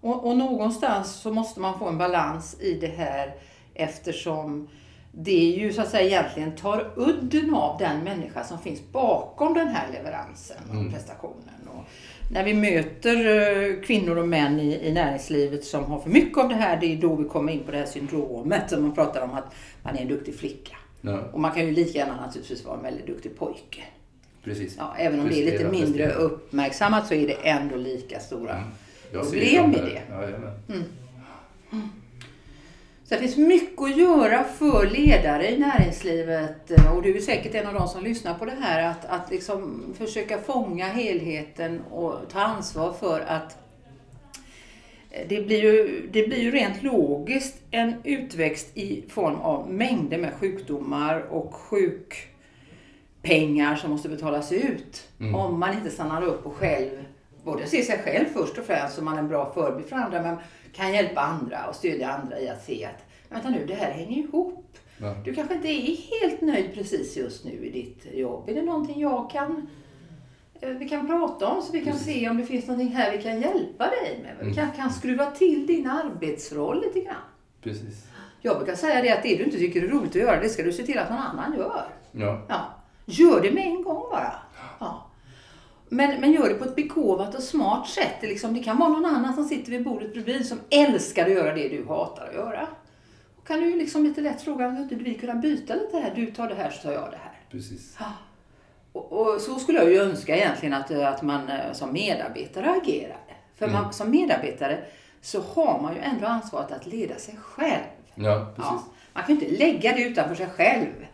Och, 0.01 0.27
och 0.27 0.37
någonstans 0.37 1.11
så 1.11 1.31
måste 1.31 1.59
man 1.59 1.79
få 1.79 1.87
en 1.87 1.97
balans 1.97 2.57
i 2.61 2.73
det 2.73 2.87
här 2.87 3.35
eftersom 3.73 4.67
det 5.11 5.31
ju 5.31 5.73
så 5.73 5.81
att 5.81 5.89
säga 5.89 6.03
egentligen 6.19 6.55
tar 6.55 6.91
udden 6.95 7.53
av 7.55 7.77
den 7.79 8.03
människa 8.03 8.43
som 8.43 8.59
finns 8.59 8.81
bakom 8.91 9.53
den 9.53 9.67
här 9.67 9.87
leveransen 9.93 10.57
och 10.69 10.75
Mm. 10.75 10.93
prestationen. 10.93 11.67
Och 11.67 11.83
när 12.31 12.43
vi 12.43 12.53
möter 12.53 13.15
eh, 13.27 13.81
kvinnor 13.81 14.17
och 14.17 14.27
män 14.27 14.59
i, 14.59 14.87
i 14.87 14.93
näringslivet 14.93 15.63
som 15.65 15.83
har 15.83 15.99
för 15.99 16.09
mycket 16.09 16.37
av 16.37 16.49
det 16.49 16.55
här, 16.55 16.77
det 16.79 16.93
är 16.93 16.97
då 16.97 17.15
vi 17.15 17.23
kommer 17.29 17.53
in 17.53 17.63
på 17.63 17.71
det 17.71 17.77
här 17.77 17.85
syndromet 17.85 18.69
som 18.69 18.81
man 18.81 18.95
pratar 18.95 19.21
om 19.21 19.31
att 19.31 19.53
man 19.83 19.95
är 19.97 20.01
en 20.01 20.07
duktig 20.07 20.35
flicka. 20.35 20.75
Ja, 21.01 21.19
Och 21.33 21.39
man 21.39 21.51
kan 21.51 21.65
ju 21.65 21.71
lika 21.71 21.99
gärna 21.99 22.21
naturligtvis 22.25 22.65
vara 22.65 22.77
en 22.77 22.83
väldigt 22.83 23.07
duktig 23.07 23.37
pojke. 23.37 23.83
precis. 24.43 24.75
Ja, 24.77 24.93
även 24.97 25.19
om 25.19 25.27
det 25.27 25.33
är 25.33 25.45
lite 25.45 25.51
Prestera, 25.51 25.71
mindre 25.71 26.03
prestera. 26.05 26.23
uppmärksammat 26.23 27.07
så 27.07 27.13
är 27.13 27.27
det 27.27 27.33
ändå 27.33 27.75
lika 27.75 28.19
stora 28.19 28.51
Mm. 28.53 29.25
Problem 29.25 29.71
i 29.71 29.77
det. 29.77 30.01
Ja. 30.09 30.75
Så 33.09 33.15
det 33.15 33.21
finns 33.21 33.37
mycket 33.37 33.81
att 33.81 33.97
göra 33.97 34.43
för 34.43 34.89
ledare 34.89 35.51
i 35.51 35.57
näringslivet 35.57 36.71
och 36.95 37.01
du 37.01 37.17
är 37.17 37.21
säkert 37.21 37.55
en 37.55 37.67
av 37.67 37.73
de 37.73 37.87
som 37.87 38.03
lyssnar 38.03 38.33
på 38.33 38.45
det 38.45 38.55
här 38.61 38.89
att, 38.89 39.05
att 39.05 39.31
liksom 39.31 39.83
försöka 39.97 40.37
fånga 40.41 40.85
helheten 40.85 41.81
och 41.91 42.15
ta 42.31 42.39
ansvar 42.39 42.93
för 42.93 43.19
att 43.19 43.57
det 45.29 45.45
blir, 45.45 45.63
ju, 45.63 46.07
det 46.11 46.27
blir 46.27 46.37
ju 46.37 46.51
rent 46.51 46.83
logiskt 46.83 47.61
en 47.71 47.93
utväxt 48.03 48.77
i 48.77 49.03
form 49.09 49.35
av 49.35 49.73
mängder 49.73 50.17
med 50.17 50.33
sjukdomar 50.33 51.19
och 51.19 51.53
sjukpengar 51.53 52.25
som 53.75 53.91
måste 53.91 54.09
betalas 54.09 54.51
ut. 54.51 55.07
Mm. 55.19 55.35
Om 55.35 55.59
man 55.59 55.73
inte 55.73 55.89
stannar 55.89 56.23
upp 56.23 56.45
och 56.45 56.55
själv, 56.55 57.05
både 57.43 57.65
ser 57.65 57.81
sig 57.81 57.99
själv 58.03 58.25
först 58.33 58.57
och 58.57 58.65
främst 58.65 58.95
så 58.95 59.03
man 59.03 59.13
är 59.13 59.19
en 59.19 59.27
bra 59.27 59.51
förebild 59.53 59.89
för 59.89 59.95
andra, 59.95 60.21
men 60.21 60.37
kan 60.77 60.93
hjälpa 60.93 61.21
andra 61.21 61.65
och 61.69 61.75
stödja 61.75 62.09
andra 62.11 62.39
i 62.39 62.49
att 62.49 62.63
se 62.65 62.85
att 62.85 63.03
vänta 63.29 63.49
nu, 63.49 63.65
det 63.65 63.73
här 63.73 63.91
hänger 63.91 64.17
ihop. 64.17 64.77
Ja. 65.01 65.15
Du 65.25 65.33
kanske 65.33 65.53
inte 65.53 65.67
är 65.67 65.97
helt 66.21 66.41
nöjd 66.41 66.73
precis 66.73 67.17
just 67.17 67.45
nu 67.45 67.51
i 67.51 67.69
ditt 67.71 68.15
jobb. 68.17 68.49
Är 68.49 68.53
det 68.55 68.61
någonting 68.61 68.99
jag 69.01 69.29
kan 69.31 69.67
eh, 70.61 70.69
vi 70.69 70.89
kan 70.89 71.07
prata 71.07 71.47
om 71.47 71.61
så 71.61 71.71
vi 71.71 71.85
kan 71.85 71.99
se 71.99 72.29
om 72.29 72.37
det 72.37 72.45
finns 72.45 72.67
någonting 72.67 72.95
här 72.95 73.17
vi 73.17 73.23
kan 73.23 73.41
hjälpa 73.41 73.83
dig 73.89 74.19
med. 74.23 74.35
Vi 74.39 74.41
Mm. 74.43 74.55
kan, 74.55 74.71
kan 74.71 74.89
skruva 74.93 75.25
till 75.31 75.67
din 75.67 75.87
arbetsroll 75.89 76.81
lite 76.81 76.99
grann. 76.99 77.15
Precis. 77.63 78.05
Jag 78.41 78.57
brukar 78.57 78.75
säga 78.75 79.01
det 79.01 79.11
att 79.11 79.23
det 79.23 79.35
du 79.35 79.43
inte 79.43 79.57
tycker 79.57 79.83
är 79.83 79.87
roligt 79.87 80.09
att 80.09 80.15
göra, 80.15 80.39
det 80.41 80.49
ska 80.49 80.63
du 80.63 80.71
se 80.73 80.83
till 80.83 80.97
att 80.99 81.09
någon 81.09 81.19
annan 81.19 81.53
gör. 81.57 81.85
Ja. 82.11 82.45
Ja. 82.49 82.65
Gör 83.05 83.41
det 83.41 83.51
med 83.51 83.63
en 83.67 83.83
gång 83.83 84.03
bara. 84.11 84.33
Men, 85.89 86.21
men 86.21 86.31
gör 86.31 86.49
det 86.49 86.55
på 86.55 86.63
ett 86.65 86.75
begåvat 86.75 87.35
och 87.35 87.43
smart 87.43 87.87
sätt. 87.89 88.13
Det, 88.21 88.27
liksom, 88.27 88.53
det 88.53 88.63
kan 88.63 88.77
vara 88.77 88.89
någon 88.89 89.05
annan 89.05 89.33
som 89.33 89.45
sitter 89.45 89.71
vid 89.71 89.83
bordet 89.83 90.13
bredvid 90.13 90.47
som 90.47 90.59
älskar 90.69 91.25
att 91.25 91.31
göra 91.31 91.53
det 91.53 91.69
du 91.69 91.85
hatar 91.87 92.27
att 92.27 92.33
göra. 92.33 92.67
Och 93.37 93.47
kan 93.47 93.59
du 93.59 93.75
liksom 93.75 94.03
lite 94.03 94.21
lätt 94.21 94.41
fråga, 94.41 94.67
skulle 94.69 94.83
inte 94.83 94.95
vi 94.95 95.13
kunna 95.13 95.35
byta 95.35 95.75
lite 95.75 95.97
här? 95.97 96.11
Du 96.15 96.31
tar 96.31 96.49
det 96.49 96.55
här 96.55 96.69
så 96.69 96.81
tar 96.81 96.91
jag 96.91 97.11
det 97.11 97.17
här. 97.23 97.39
Precis. 97.51 97.95
Ja. 97.99 98.05
Och, 98.91 99.11
och 99.11 99.41
så 99.41 99.59
skulle 99.59 99.77
jag 99.79 99.91
ju 99.91 99.99
önska 100.01 100.35
egentligen 100.37 100.73
att, 100.73 100.91
att 100.91 101.21
man 101.21 101.49
eh, 101.49 101.73
som 101.73 101.93
medarbetare 101.93 102.69
agerade. 102.69 103.13
För 103.55 103.67
man, 103.67 103.75
Mm. 103.81 103.91
som 103.93 104.11
medarbetare 104.11 104.79
så 105.21 105.41
har 105.41 105.81
man 105.81 105.93
ju 105.95 105.99
ändå 106.01 106.27
ansvaret 106.27 106.71
att 106.71 106.85
leda 106.85 107.15
sig 107.15 107.35
själv. 107.41 107.83
Ja, 108.15 108.53
precis. 108.55 108.71
Ja, 108.71 108.83
man 109.13 109.23
kan 109.23 109.35
ju 109.35 109.41
inte 109.45 109.57
lägga 109.63 109.93
det 109.93 110.01
utanför 110.03 110.35
sig 110.35 110.47
själv. 110.47 111.06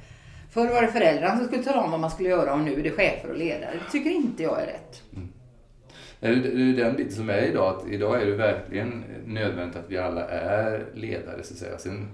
Förr 0.54 0.68
var 0.68 0.82
det 0.82 0.88
föräldrarna 0.88 1.38
som 1.38 1.48
skulle 1.48 1.63
tala 1.63 1.82
om 1.82 1.92
vad 1.92 2.00
man 2.00 2.12
skulle 2.12 2.30
göra 2.30 2.54
och 2.54 2.60
nu 2.60 2.74
är 2.80 2.84
det 2.84 2.92
chefer 2.92 3.30
och 3.30 3.38
ledare. 3.38 3.80
Det 3.86 3.92
tycker 3.92 4.10
inte 4.10 4.44
jag 4.44 4.62
är 4.62 4.66
rätt. 4.66 5.02
Det 6.20 6.28
är 6.28 6.36
det 6.36 6.82
är 6.82 6.86
den 6.86 6.96
biten 6.96 7.12
som 7.12 7.30
är 7.30 7.42
idag. 7.42 7.76
Att 7.76 7.88
idag 7.88 8.22
är 8.22 8.26
det 8.26 8.36
verkligen 8.36 9.04
nödvändigt 9.26 9.78
att 9.78 9.89
vi 9.89 9.98
alla 9.98 10.28
är 10.30 10.86
ledare 10.94 11.44
så 11.44 11.54
att 11.54 11.60
säga. 11.60 11.78
Sen, 11.78 12.08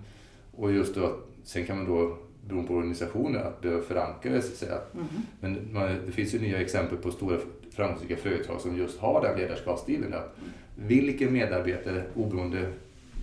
och 0.58 0.72
just 0.72 0.96
då, 0.96 1.16
sen 1.44 1.66
kan 1.66 1.78
man 1.78 1.86
då, 1.86 2.18
beroende 2.48 2.68
på 2.68 2.74
organisationen, 2.74 3.48
att 3.48 3.62
behöva 3.62 3.82
förankra 3.82 4.32
det 4.32 4.42
så 4.42 4.52
att 4.52 4.58
säga. 4.58 4.78
Mm. 4.94 5.08
Men 5.40 5.74
man, 5.74 5.98
det 6.06 6.12
finns 6.12 6.34
ju 6.34 6.40
nya 6.40 6.62
exempel 6.62 6.98
på 6.98 7.12
stora 7.12 7.38
framgångsrika 7.76 8.16
företag 8.18 8.62
som 8.62 8.78
just 8.78 9.00
har 9.00 9.22
den 9.22 9.40
ledarskapsstilen. 9.40 10.14
Att 10.14 10.36
vilken 10.76 11.34
medarbetare, 11.34 12.04
oberoende 12.16 12.72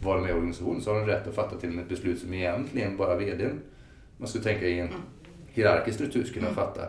var 0.05 0.17
de 0.17 0.25
är 0.25 0.29
i 0.29 0.33
organisationen, 0.33 0.81
så 0.81 0.93
har 0.93 1.01
de 1.01 1.07
rätt 1.07 1.29
att 1.29 1.35
fatta 1.35 1.57
till 1.57 1.69
och 1.69 1.75
med 1.75 1.83
ett 1.83 1.89
beslut 1.89 2.19
som 2.19 2.35
egentligen 2.35 2.97
bara 2.97 3.17
vdn, 3.17 3.61
man 4.17 4.29
skulle 4.29 4.45
tänka 4.45 4.67
i 4.67 4.81
en 4.81 4.89
hierarkisk 5.47 5.95
struktur, 5.95 6.25
skulle 6.25 6.41
kunna 6.41 6.55
fatta. 6.55 6.89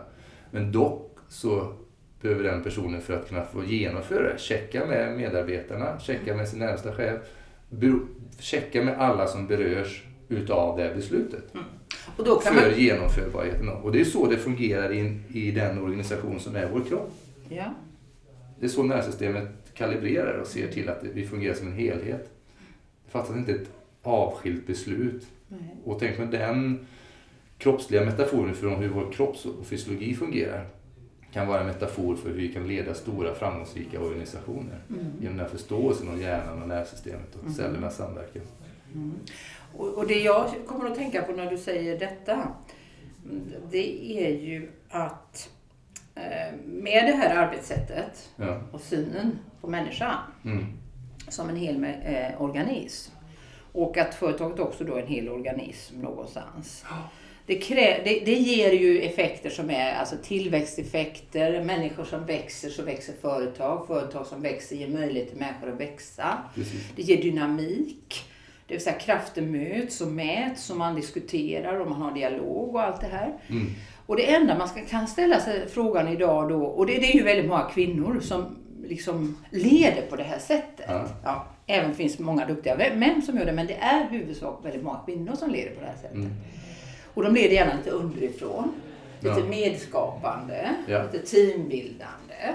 Men 0.50 0.72
dock 0.72 1.18
så 1.28 1.72
behöver 2.20 2.44
den 2.44 2.62
personen 2.62 3.00
för 3.00 3.14
att 3.14 3.28
kunna 3.28 3.44
få 3.44 3.64
genomföra 3.64 4.32
det, 4.32 4.38
checka 4.38 4.86
med 4.86 5.16
medarbetarna, 5.16 6.00
checka 6.00 6.36
med 6.36 6.48
sin 6.48 6.58
närmsta 6.58 6.94
chef, 6.94 7.20
checka 8.38 8.84
med 8.84 8.98
alla 8.98 9.26
som 9.26 9.46
berörs 9.46 10.04
utav 10.28 10.78
det 10.78 10.94
beslutet 10.94 11.52
Och 12.16 12.24
då 12.24 12.36
kan 12.36 12.54
för 12.54 12.70
man... 12.70 12.80
genomförbarheten. 12.80 13.68
Och 13.68 13.92
det 13.92 14.00
är 14.00 14.04
så 14.04 14.26
det 14.26 14.36
fungerar 14.36 14.92
i, 14.92 15.20
i 15.32 15.50
den 15.50 15.78
organisation 15.78 16.40
som 16.40 16.56
är 16.56 16.68
vår 16.72 16.80
kropp. 16.80 17.12
Ja. 17.48 17.74
Det 18.60 18.66
är 18.66 18.70
så 18.70 18.82
nervsystemet 18.82 19.48
kalibrerar 19.74 20.38
och 20.38 20.46
ser 20.46 20.68
till 20.68 20.88
att 20.88 21.02
vi 21.02 21.26
fungerar 21.26 21.54
som 21.54 21.66
en 21.66 21.72
helhet. 21.72 22.30
Det 23.04 23.10
fattas 23.10 23.36
inte 23.36 23.52
ett 23.52 23.70
avskilt 24.02 24.66
beslut. 24.66 25.26
Nej. 25.48 25.76
Och 25.84 26.00
tänk 26.00 26.18
med 26.18 26.28
den 26.28 26.86
kroppsliga 27.58 28.04
metaforen 28.04 28.54
för 28.54 28.76
hur 28.76 28.88
vår 28.88 29.12
kropps 29.12 29.44
och 29.44 29.66
fysiologi 29.66 30.14
fungerar 30.14 30.66
kan 31.32 31.46
vara 31.48 31.60
en 31.60 31.66
metafor 31.66 32.16
för 32.16 32.28
hur 32.28 32.36
vi 32.36 32.52
kan 32.52 32.68
leda 32.68 32.94
stora 32.94 33.34
framgångsrika 33.34 34.00
organisationer. 34.00 34.78
Genom 35.20 35.36
den 35.36 35.38
här 35.46 35.48
förståelsen 35.52 36.08
om 36.08 36.20
hjärnan 36.20 36.62
och 36.62 36.68
nervsystemet 36.68 37.34
och 37.34 37.50
cellernas 37.50 37.96
samverkan. 37.96 38.42
Och, 39.76 39.88
och 39.88 40.06
det 40.06 40.20
jag 40.20 40.50
kommer 40.66 40.90
att 40.90 40.94
tänka 40.96 41.22
på 41.22 41.32
när 41.32 41.50
du 41.50 41.58
säger 41.58 41.98
detta, 41.98 42.48
det 43.70 44.12
är 44.26 44.30
ju 44.40 44.68
att 44.88 45.50
eh, 46.14 46.54
med 46.66 47.04
det 47.06 47.12
här 47.16 47.36
arbetssättet 47.46 48.28
Ja. 48.36 48.60
och 48.72 48.80
synen 48.80 49.38
på 49.60 49.66
människan 49.68 50.16
Mm. 50.44 50.64
som 51.28 51.48
en 51.48 51.56
hel 51.56 51.84
eh, 51.84 52.42
organism 52.42 53.12
och 53.72 53.96
att 53.98 54.14
företaget 54.14 54.60
också 54.60 54.84
då 54.84 54.94
är 54.94 55.00
en 55.02 55.06
hel 55.08 55.28
organism 55.28 56.00
någonstans. 56.00 56.84
Det, 57.48 57.54
krä, 57.54 58.00
det, 58.04 58.20
det 58.24 58.34
ger 58.34 58.72
ju 58.72 59.00
effekter 59.00 59.50
som 59.50 59.70
är 59.70 59.94
alltså 59.94 60.16
tillväxteffekter, 60.22 61.64
människor 61.64 62.04
som 62.04 62.26
växer 62.26 62.70
så 62.70 62.82
växer 62.82 63.12
företag, 63.20 63.86
företag 63.86 64.26
som 64.26 64.42
växer 64.42 64.76
ger 64.76 64.88
möjlighet 64.88 65.28
till 65.28 65.38
människor 65.38 65.72
att 65.72 65.80
växa. 65.80 66.38
Precis. 66.54 66.88
Det 66.96 67.02
ger 67.02 67.22
dynamik. 67.22 68.24
Det 68.66 68.74
vill 68.74 68.82
säga 68.82 68.98
krafter 68.98 69.42
möts 69.42 70.00
och 70.00 70.08
mäts 70.08 70.70
och 70.70 70.76
man 70.76 70.94
diskuterar 70.94 71.80
och 71.80 71.90
man 71.90 72.02
har 72.02 72.14
dialog 72.14 72.74
och 72.74 72.82
allt 72.82 73.00
det 73.00 73.06
här. 73.06 73.34
Mm. 73.48 73.66
Och 74.06 74.16
det 74.16 74.34
enda 74.34 74.58
man 74.58 74.68
ska, 74.68 74.80
kan 74.80 75.06
ställa 75.06 75.40
sig 75.40 75.68
frågan 75.68 76.08
idag 76.08 76.48
då, 76.48 76.64
och 76.64 76.86
det, 76.86 76.92
det 76.92 77.12
är 77.12 77.16
ju 77.16 77.22
väldigt 77.22 77.46
många 77.46 77.64
kvinnor 77.74 78.20
som 78.20 78.56
liksom 78.84 79.36
leder 79.50 80.02
på 80.02 80.16
det 80.16 80.22
här 80.22 80.38
sättet. 80.38 80.86
Ja. 80.88 81.08
Ja, 81.24 81.46
även 81.66 81.94
finns 81.94 82.18
många 82.18 82.46
duktiga 82.46 82.76
män 82.94 83.22
som 83.22 83.36
gör 83.36 83.46
det, 83.46 83.52
men 83.52 83.66
det 83.66 83.74
är 83.76 84.08
huvudsak 84.10 84.64
väldigt 84.64 84.82
många 84.82 84.98
kvinnor 85.06 85.34
som 85.34 85.50
leder 85.50 85.70
på 85.70 85.80
det 85.80 85.86
här 85.86 85.96
sättet. 85.96 86.14
Mm. 86.14 86.30
Och 87.18 87.24
de 87.24 87.34
leder 87.34 87.54
gärna 87.54 87.74
lite 87.76 87.90
underifrån, 87.90 88.72
lite 89.20 89.40
Ja. 89.40 89.46
medskapande, 89.46 90.74
Ja. 90.88 91.02
lite 91.12 91.26
teambildande 91.26 92.54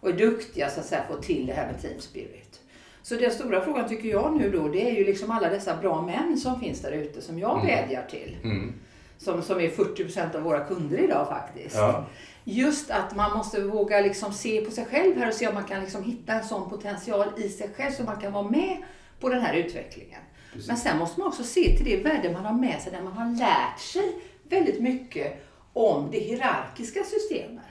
och 0.00 0.08
är 0.08 0.12
duktiga 0.12 0.70
så 0.70 0.80
att 0.80 0.86
säga, 0.86 1.02
få 1.10 1.16
till 1.16 1.46
det 1.46 1.52
här 1.52 1.66
med 1.72 1.82
team 1.82 2.00
spirit. 2.00 2.60
Så 3.02 3.14
den 3.14 3.30
stora 3.30 3.60
frågan 3.60 3.88
tycker 3.88 4.08
jag 4.08 4.36
nu 4.36 4.50
då, 4.50 4.68
det 4.68 4.90
är 4.90 4.94
ju 4.94 5.04
liksom 5.04 5.30
alla 5.30 5.48
dessa 5.48 5.76
bra 5.76 6.02
män 6.02 6.36
som 6.38 6.60
finns 6.60 6.80
där 6.80 6.92
ute 6.92 7.20
som 7.20 7.38
jag 7.38 7.54
Mm. 7.54 7.66
vädjar 7.66 8.02
till. 8.10 8.36
Mm. 8.44 8.72
Som, 9.18 9.42
som 9.42 9.60
är 9.60 9.68
40% 9.68 10.34
av 10.36 10.42
våra 10.42 10.64
kunder 10.64 10.98
idag 10.98 11.28
faktiskt. 11.28 11.76
Ja. 11.76 12.04
Just 12.44 12.90
att 12.90 13.16
man 13.16 13.36
måste 13.36 13.60
våga 13.60 14.00
liksom 14.00 14.32
se 14.32 14.60
på 14.64 14.70
sig 14.70 14.84
själv 14.84 15.16
här 15.16 15.28
och 15.28 15.34
se 15.34 15.48
om 15.48 15.54
man 15.54 15.64
kan 15.64 15.80
liksom 15.80 16.02
hitta 16.04 16.32
en 16.32 16.44
sån 16.44 16.70
potential 16.70 17.26
i 17.36 17.48
sig 17.48 17.68
själv 17.76 17.92
så 17.92 18.02
man 18.02 18.20
kan 18.20 18.32
vara 18.32 18.48
med 18.50 18.76
på 19.20 19.28
den 19.28 19.40
här 19.40 19.54
utvecklingen. 19.54 20.20
Precis. 20.52 20.68
Men 20.68 20.76
sen 20.76 20.98
måste 20.98 21.20
man 21.20 21.28
också 21.28 21.42
se 21.44 21.76
till 21.76 21.84
det 21.84 21.96
värde 21.96 22.32
man 22.32 22.44
har 22.44 22.52
med 22.54 22.80
sig 22.80 22.92
där 22.92 23.02
man 23.02 23.12
har 23.12 23.38
lärt 23.38 23.80
sig 23.80 24.12
väldigt 24.48 24.80
mycket 24.82 25.42
om 25.72 26.08
det 26.12 26.18
hierarkiska 26.18 27.00
systemet. 27.04 27.64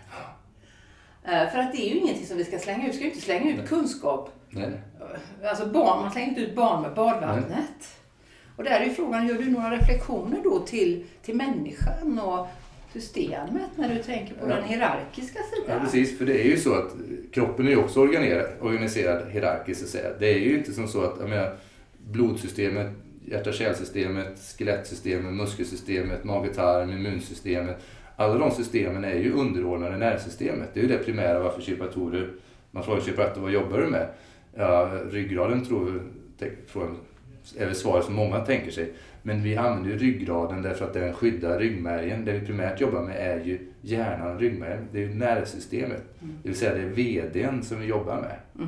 Eh, 1.24 1.50
För 1.52 1.60
att 1.60 1.72
det 1.72 1.78
är 1.78 1.90
ju 1.90 2.00
ingenting 2.00 2.26
som 2.26 2.38
vi 2.38 2.44
ska 2.46 2.60
slänga 2.60 2.88
ut. 2.88 2.92
Vi 2.94 2.96
ska 2.96 3.04
ju 3.04 3.10
inte 3.12 3.22
slänga 3.22 3.52
ut 3.62 3.70
kunskap. 3.70 4.30
Nej. 4.50 4.72
Alltså 5.50 5.66
barn, 5.66 6.02
man 6.02 6.12
slänger 6.12 6.28
inte 6.28 6.42
ut 6.42 6.56
barn 6.56 6.82
med 6.82 6.94
badvattnet. 6.94 7.98
Och 8.56 8.64
där 8.64 8.80
är 8.80 8.86
ju 8.86 8.94
frågan, 8.94 9.28
gör 9.28 9.36
du 9.36 9.50
några 9.50 9.72
reflektioner 9.72 10.40
då 10.44 10.60
till, 10.60 11.06
till 11.22 11.36
människan 11.36 12.20
och 12.20 12.48
systemet 12.94 13.70
när 13.76 13.96
du 13.96 14.04
tänker 14.04 14.34
på 14.34 14.50
Ja. 14.50 14.56
den 14.56 14.64
hierarkiska 14.64 15.40
sidan? 15.40 15.76
Ja, 15.78 15.80
precis. 15.86 16.18
För 16.18 16.26
det 16.26 16.42
är 16.42 16.46
ju 16.50 16.58
så 16.58 16.74
att 16.74 16.92
kroppen 17.34 17.66
är 17.68 17.70
ju 17.72 17.78
också 17.78 18.00
organiserad, 18.00 18.46
organiserad 18.62 19.32
hierarkiskt 19.32 19.80
så 19.80 19.86
att 19.86 19.92
säga. 19.92 20.10
Det 20.20 20.28
är 20.34 20.40
ju 20.40 20.58
inte 20.58 20.74
som 20.74 20.88
så 20.88 21.02
att 21.04 21.16
jag 21.20 21.30
menar, 21.30 21.56
blodsystemet, 22.12 22.88
hjärta-kärlsystemet, 23.26 24.39
skelettsystemet, 24.58 25.34
muskelsystemet, 25.34 26.24
mage-tarm, 26.24 26.91
immunsystemet. 26.91 27.78
Alla 28.15 28.38
de 28.38 28.52
systemen 28.52 29.04
är 29.04 29.15
ju 29.15 29.34
underordnade 29.34 29.98
nervsystemet. 29.98 30.70
Det 30.74 30.80
är 30.80 30.82
ju 30.84 30.89
det 30.89 30.98
primära 30.98 31.39
varför 31.39 31.62
kiropraktorer, 31.62 32.30
man 32.72 32.84
frågar 32.84 33.02
kiropraktor 33.02 33.41
vad 33.41 33.52
jobbar 33.52 33.78
du 33.78 33.88
med? 33.88 34.08
Ja, 34.54 34.91
ryggraden 35.12 35.65
tror, 35.65 36.02
tror 36.72 36.96
är 37.58 37.65
väl 37.65 37.76
svaret 37.76 38.06
som 38.06 38.13
många 38.13 38.39
tänker 38.39 38.72
sig. 38.72 38.94
Men 39.22 39.44
vi 39.44 39.56
använder 39.56 39.89
ju 39.89 39.98
ryggraden 39.98 40.62
därför 40.62 40.86
att 40.86 40.94
den 40.94 41.13
skyddar 41.13 41.60
ryggmärgen. 41.60 42.26
Det 42.26 42.32
vi 42.32 42.46
primärt 42.46 42.82
jobbar 42.82 43.02
med 43.02 43.15
är 43.15 43.46
ju 43.46 43.60
hjärnan 43.82 44.36
och 44.36 44.39
ryggmärgen. 44.39 44.88
Det 44.91 44.98
är 44.98 45.08
ju 45.08 45.15
nervsystemet. 45.15 46.04
Det 46.20 46.50
vill 46.50 46.58
säga 46.58 46.74
det 46.74 46.82
är 46.82 46.86
VDn 46.86 47.63
som 47.63 47.80
vi 47.80 47.86
jobbar 47.86 48.22
med. 48.22 48.68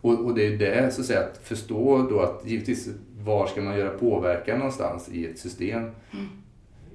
Och, 0.00 0.24
och 0.24 0.34
det 0.34 0.46
är 0.46 0.58
det, 0.58 0.90
så 0.94 1.00
att 1.00 1.06
säga, 1.06 1.20
att 1.20 1.38
förstå 1.42 2.06
då 2.10 2.20
att 2.20 2.42
givetvis 2.46 2.88
var 3.18 3.46
ska 3.46 3.60
man 3.60 3.78
göra 3.78 3.98
påverkan 3.98 4.58
någonstans 4.58 5.08
i 5.08 5.26
ett 5.26 5.38
system. 5.38 5.90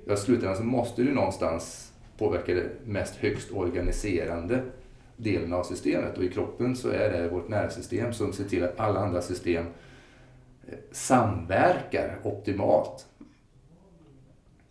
Ja, 0.06 0.14
i 0.14 0.18
slutändan 0.18 0.58
så 0.58 0.64
måste 0.64 1.04
du 1.04 1.14
någonstans 1.14 1.94
påverka 2.18 2.54
det 2.54 2.70
mest 2.86 3.16
högst 3.16 3.52
organiserande 3.52 4.64
delen 5.18 5.54
av 5.54 5.64
systemet. 5.64 6.18
Och 6.18 6.24
i 6.24 6.30
kroppen 6.30 6.76
så 6.76 6.90
är 6.90 7.12
det 7.12 7.30
vårt 7.30 7.50
nervsystem 7.50 8.14
som 8.14 8.34
ser 8.34 8.44
till 8.44 8.64
att 8.64 8.80
alla 8.80 9.00
andra 9.00 9.22
system 9.22 9.66
eh, 10.68 10.78
samverkar 10.92 12.20
optimalt. 12.24 13.08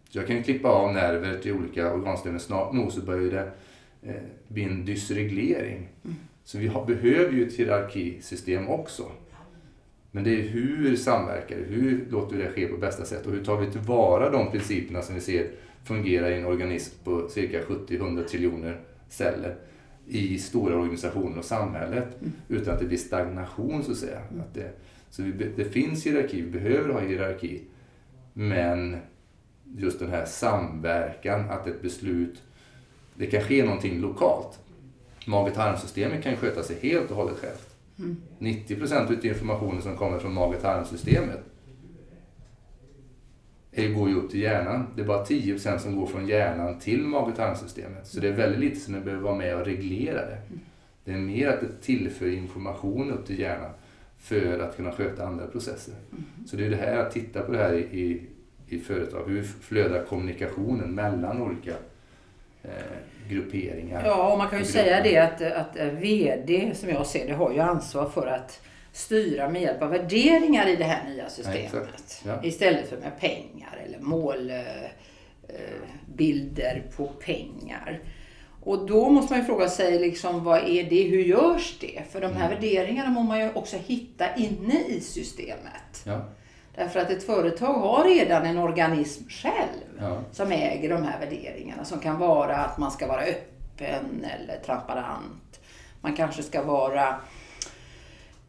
Så 0.09 0.19
jag 0.19 0.27
kan 0.27 0.37
ju 0.37 0.43
klippa 0.43 0.69
av 0.69 0.93
nerver 0.93 1.39
till 1.39 1.53
olika 1.53 1.93
organsystemen. 1.93 2.41
Snart 2.41 2.73
nog 2.73 2.93
så 2.93 3.01
börjar 3.01 3.31
det 3.31 3.53
eh, 4.11 4.23
bli 4.49 4.63
en 4.63 4.85
dysreglering. 4.85 5.89
Så 6.45 6.59
vi 6.59 6.67
har, 6.67 6.87
behöver 6.87 7.33
ju 7.33 7.47
ett 7.47 7.55
hierarkisystem 7.55 8.69
också. 8.69 9.11
Men 10.11 10.25
det 10.25 10.31
är 10.31 10.43
hur 10.43 10.97
samverkar 10.97 11.57
det? 11.57 11.63
Hur 11.63 12.07
låter 12.11 12.37
vi 12.37 12.43
det 12.43 12.51
ske 12.51 12.67
på 12.67 12.77
bästa 12.77 13.05
sätt? 13.05 13.27
Och 13.27 13.33
hur 13.33 13.45
tar 13.45 13.57
vi 13.57 13.71
tillvara 13.71 14.31
de 14.31 14.51
principerna 14.51 15.03
som 15.03 15.15
vi 15.15 15.21
ser 15.21 15.51
fungerar 15.85 16.31
i 16.31 16.35
en 16.35 16.47
organism 16.47 17.05
på 17.05 17.29
cirka 17.29 17.63
70-100 17.63 18.25
triljoner 18.25 18.81
celler 19.09 19.57
i 20.09 20.39
stora 20.39 20.77
organisationer 20.77 21.39
och 21.39 21.45
samhället 21.45 22.17
utan 22.49 22.75
att 22.75 22.81
det 22.81 22.87
blir 22.87 22.99
stagnation 22.99 23.85
så 23.85 23.93
att 23.93 23.97
säga. 23.99 24.19
Att 24.19 24.55
det, 24.55 24.71
så 25.11 25.23
vi, 25.23 25.33
det 25.57 25.65
finns 25.65 26.07
hierarki, 26.07 26.41
vi 26.41 26.51
behöver 26.51 26.93
ha 26.93 27.01
hierarki. 27.01 27.63
Men 28.33 28.97
just 29.77 29.99
den 29.99 30.11
här 30.11 30.25
samverkan, 30.25 31.51
att 31.51 31.67
ett 31.67 31.83
beslut, 31.83 32.43
det 33.15 33.27
kan 33.27 33.41
ske 33.41 33.65
någonting 33.65 34.01
lokalt. 34.01 34.61
Mag-tarmsystemet 35.27 36.23
kan 36.23 36.33
ju 36.33 36.39
sköta 36.39 36.63
sig 36.63 36.77
helt 36.83 37.11
och 37.11 37.17
hållet 37.17 37.39
självt. 37.39 37.69
90 38.39 38.77
procent 38.77 39.11
av 39.11 39.27
informationen 39.27 39.83
som 39.83 39.97
kommer 39.97 40.19
från 40.19 40.35
mag-tarmsystemet 40.35 41.41
går 43.77 44.09
ju 44.09 44.15
upp 44.15 44.31
till 44.31 44.41
hjärnan. 44.41 44.87
Det 44.97 45.03
är 45.03 45.07
bara 45.07 45.25
10 45.25 45.53
procent 45.53 45.81
som 45.81 45.97
går 45.97 46.07
från 46.07 46.27
hjärnan 46.27 46.79
till 46.79 47.03
mag-tarmsystemet. 47.03 48.07
Så 48.07 48.21
det 48.21 48.29
är 48.29 48.33
väldigt 48.33 48.61
lite 48.61 48.81
som 48.81 49.05
behöver 49.05 49.23
vara 49.23 49.37
med 49.37 49.57
och 49.57 49.65
reglera 49.67 50.27
det. 50.27 50.39
Det 51.05 51.13
är 51.13 51.19
mer 51.19 51.49
att 51.49 51.61
det 51.61 51.83
tillför 51.83 52.29
information 52.29 53.11
upp 53.11 53.27
till 53.27 53.39
hjärnan 53.39 53.71
för 54.19 54.59
att 54.59 54.77
kunna 54.77 54.93
sköta 54.93 55.27
andra 55.27 55.47
processer. 55.47 55.95
Så 56.47 56.57
det 56.57 56.67
är 56.67 56.71
det 56.71 56.77
här 56.77 56.97
att 56.97 57.13
titta 57.13 57.43
på 57.43 57.53
det 57.53 57.59
här 57.59 57.73
i, 57.73 58.01
i, 58.01 58.27
i 58.69 58.79
företag. 58.79 59.25
Hur 59.27 59.43
flödar 59.43 60.05
kommunikationen 60.05 60.95
mellan 60.95 61.43
olika 61.43 61.75
grupperingar? 63.29 64.03
Ja, 64.07 64.33
och 64.33 64.39
man 64.39 64.49
kan 64.49 64.59
ju 64.59 64.65
säga 64.65 65.03
det 65.03 65.19
att, 65.19 65.43
att 65.43 65.77
eh, 65.79 65.87
VD, 65.87 66.73
som 66.75 66.89
jag 66.89 67.07
ser 67.07 67.27
det, 67.27 67.33
har 67.35 67.53
ju 67.53 67.61
ansvar 67.61 68.09
för 68.09 68.27
att 68.27 68.61
styra 68.93 69.49
med 69.49 69.63
hjälp 69.63 69.83
av 69.83 69.91
värderingar 69.91 70.69
i 70.69 70.77
det 70.77 70.85
här 70.85 71.09
nya 71.09 71.29
systemet. 71.29 71.65
exakt. 71.75 72.23
Ja. 72.27 72.43
Istället 72.45 72.89
för 72.89 72.97
med 72.97 73.21
pengar 73.21 73.79
eller 73.87 73.99
målbilder 76.07 76.83
på 76.97 77.07
pengar. 77.07 78.01
Och 78.65 78.87
då 78.87 79.11
måste 79.11 79.33
man 79.33 79.41
ju 79.41 79.47
fråga 79.47 79.69
sig 79.69 79.99
liksom, 79.99 80.45
vad 80.45 80.59
är 80.69 80.85
det, 80.85 81.03
hur 81.03 81.23
görs 81.23 81.79
det? 81.81 82.03
För 82.11 82.21
de 82.21 82.27
här 82.33 82.47
Mm. 82.47 82.61
värderingarna 82.61 83.11
måste 83.11 83.29
man 83.29 83.41
ju 83.41 83.53
också 83.53 83.77
hitta 83.87 84.35
inne 84.37 84.81
i 84.89 85.01
systemet. 85.01 86.03
Ja. 86.07 86.25
Därför 86.77 87.01
att 87.01 87.11
ett 87.11 87.27
företag 87.27 87.73
har 87.73 88.05
redan 88.05 88.47
en 88.47 88.59
organism 88.59 89.29
själv 89.29 89.99
Ja. 90.01 90.21
som 90.33 90.53
äger 90.53 90.89
de 90.89 91.03
här 91.03 91.21
värderingarna. 91.21 91.85
Som 91.85 91.99
kan 92.01 92.19
vara 92.19 92.57
att 92.57 92.79
man 92.79 92.91
ska 92.91 93.07
vara 93.07 93.21
öppen 93.23 94.27
eller 94.35 94.57
transparent. 94.67 95.61
Man 96.01 96.17
kanske 96.17 96.43
ska 96.43 96.63
vara 96.63 97.15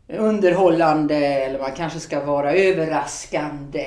underhållande 0.08 1.16
eller 1.16 1.60
man 1.60 1.72
kanske 1.72 2.00
ska 2.00 2.26
vara 2.26 2.54
överraskande. 2.54 3.86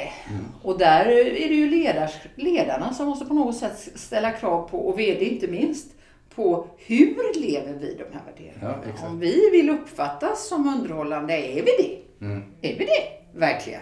Och 0.63 0.79
där 0.79 1.07
är 1.07 1.25
det 1.49 1.55
ju 1.55 1.71
ledars, 1.71 2.13
ledarna 2.35 2.95
som 2.95 3.07
måste 3.07 3.25
på 3.25 3.35
något 3.35 3.57
sätt 3.57 3.89
ställa 3.95 4.31
krav 4.31 4.69
på, 4.69 4.79
och 4.79 4.99
VD 4.99 5.25
inte 5.25 5.49
minst, 5.49 5.87
på 6.35 6.67
hur 6.77 7.41
lever 7.41 7.73
vi 7.73 7.95
de 7.95 8.05
här 8.19 8.23
värderingarna? 8.27 8.79
Ja. 9.01 9.07
Om 9.07 9.19
vi 9.21 9.51
vill 9.53 9.71
uppfattas 9.71 10.49
som 10.49 10.69
underhållande, 10.69 11.35
är 11.35 11.63
vi 11.63 11.71
det? 11.79 12.25
Mm. 12.25 12.43
Är 12.63 12.79
vi 12.79 12.85
det? 12.85 13.39
Verkligen? 13.39 13.81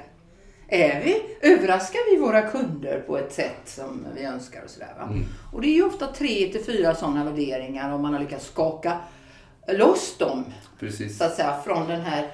Är 0.69 1.01
vi? 1.05 1.37
Överraskar 1.53 2.11
vi 2.11 2.21
våra 2.21 2.43
kunder 2.43 3.01
på 3.07 3.19
ett 3.19 3.33
sätt 3.33 3.61
som 3.65 4.07
vi 4.15 4.25
önskar 4.25 4.63
och 4.65 4.71
sådär? 4.71 4.95
Mm. 5.03 5.25
Och 5.53 5.61
det 5.61 5.69
är 5.69 5.75
ju 5.75 5.85
ofta 5.85 6.07
tre 6.07 6.53
till 6.53 6.65
fyra 6.65 6.95
sådana 6.95 7.25
värderingar 7.25 7.93
om 7.93 8.03
man 8.03 8.13
har 8.13 8.21
lyckats 8.21 8.47
skaka 8.47 8.99
loss 9.69 10.19
dem 10.19 10.45
Precis. 10.81 11.19
så 11.19 11.25
att 11.25 11.35
säga 11.35 11.61
från 11.65 11.89
den 11.89 12.01
här 12.01 12.31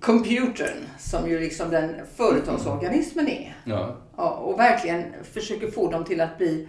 computern 0.00 0.88
som 0.98 1.30
ju 1.30 1.40
liksom 1.40 1.70
den 1.70 1.94
företagsorganismen 2.16 3.28
är. 3.28 3.56
Ja. 3.64 3.96
Ja, 4.16 4.30
och 4.30 4.58
verkligen 4.58 5.04
försöker 5.32 5.70
få 5.70 5.90
dem 5.90 6.04
till 6.04 6.20
att 6.20 6.38
bli 6.38 6.68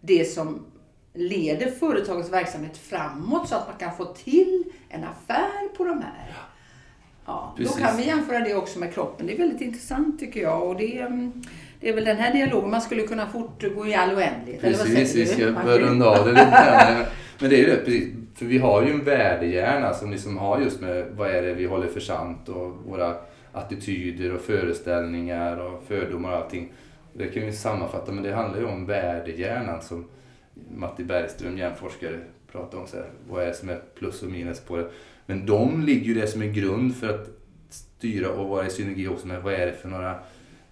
det 0.00 0.24
som 0.24 0.66
leder 1.14 1.70
företagets 1.70 2.30
verksamhet 2.30 2.76
framåt 2.76 3.48
så 3.48 3.54
att 3.54 3.68
man 3.68 3.76
kan 3.78 3.96
få 3.96 4.04
till 4.04 4.64
en 4.88 5.04
affär 5.04 5.76
på 5.76 5.84
de 5.84 6.02
här. 6.02 6.36
Ja, 7.26 7.54
då 7.56 7.62
Precis. 7.62 7.78
kan 7.78 7.96
vi 7.96 8.06
jämföra 8.06 8.40
det 8.40 8.54
också 8.54 8.78
med 8.78 8.94
kroppen. 8.94 9.26
Det 9.26 9.32
är 9.32 9.38
väldigt 9.38 9.60
intressant 9.60 10.20
tycker 10.20 10.40
jag. 10.40 10.68
Och 10.68 10.76
det, 10.76 10.98
mm, 10.98 11.42
det 11.80 11.88
är 11.88 11.94
väl 11.94 12.04
den 12.04 12.16
här 12.16 12.32
dialogen 12.32 12.70
man 12.70 12.80
skulle 12.80 13.02
kunna 13.02 13.26
fortgå 13.26 13.86
i 13.86 13.94
all 13.94 14.14
oändlighet. 14.16 14.60
Precis, 14.60 15.14
vi 15.14 15.26
ska 15.26 15.52
börja 15.52 15.86
runda 15.86 16.06
av 16.06 16.26
det 16.26 16.32
lite. 16.32 17.06
Men 17.38 17.50
det 17.50 17.56
är 17.56 17.58
ju 17.58 17.66
det, 17.66 18.38
för 18.38 18.44
vi 18.46 18.58
har 18.58 18.82
ju 18.82 18.90
en 18.90 19.04
värdehjärna 19.04 19.94
som 19.94 20.10
liksom 20.10 20.38
har 20.38 20.60
just 20.60 20.80
med 20.80 21.06
vad 21.10 21.30
är 21.30 21.42
det 21.42 21.54
vi 21.54 21.66
håller 21.66 21.88
för 21.88 22.00
sant 22.00 22.48
och 22.48 22.76
våra 22.86 23.14
attityder 23.52 24.34
och 24.34 24.40
föreställningar 24.40 25.56
och 25.56 25.82
fördomar 25.88 26.32
och 26.32 26.36
allting. 26.36 26.72
Det 27.12 27.26
kan 27.26 27.42
vi 27.42 27.52
sammanfatta, 27.52 28.12
men 28.12 28.24
det 28.24 28.32
handlar 28.32 28.60
ju 28.60 28.66
om 28.66 28.86
värdehjärnan 28.86 29.82
som 29.82 30.08
Matti 30.74 31.04
Bergström, 31.04 31.58
hjärnforskare, 31.58 32.20
pratar 32.54 32.78
om. 32.78 32.86
Så 32.86 32.96
här, 32.96 33.10
vad 33.28 33.42
är 33.42 33.46
det 33.46 33.54
som 33.54 33.68
är 33.68 33.80
plus 33.98 34.22
och 34.22 34.30
minus 34.30 34.60
på 34.60 34.76
det? 34.76 34.90
Men 35.26 35.46
de 35.46 35.82
ligger 35.82 36.06
ju 36.06 36.14
det 36.14 36.26
som 36.26 36.42
är 36.42 36.46
grund 36.46 36.96
för 36.96 37.08
att 37.08 37.28
styra 37.68 38.30
och 38.30 38.48
vara 38.48 38.66
i 38.66 38.70
synergi 38.70 39.08
också 39.08 39.26
med 39.26 39.42
vad 39.42 39.54
är 39.54 39.66
det 39.66 39.72
för 39.72 39.88
några 39.88 40.10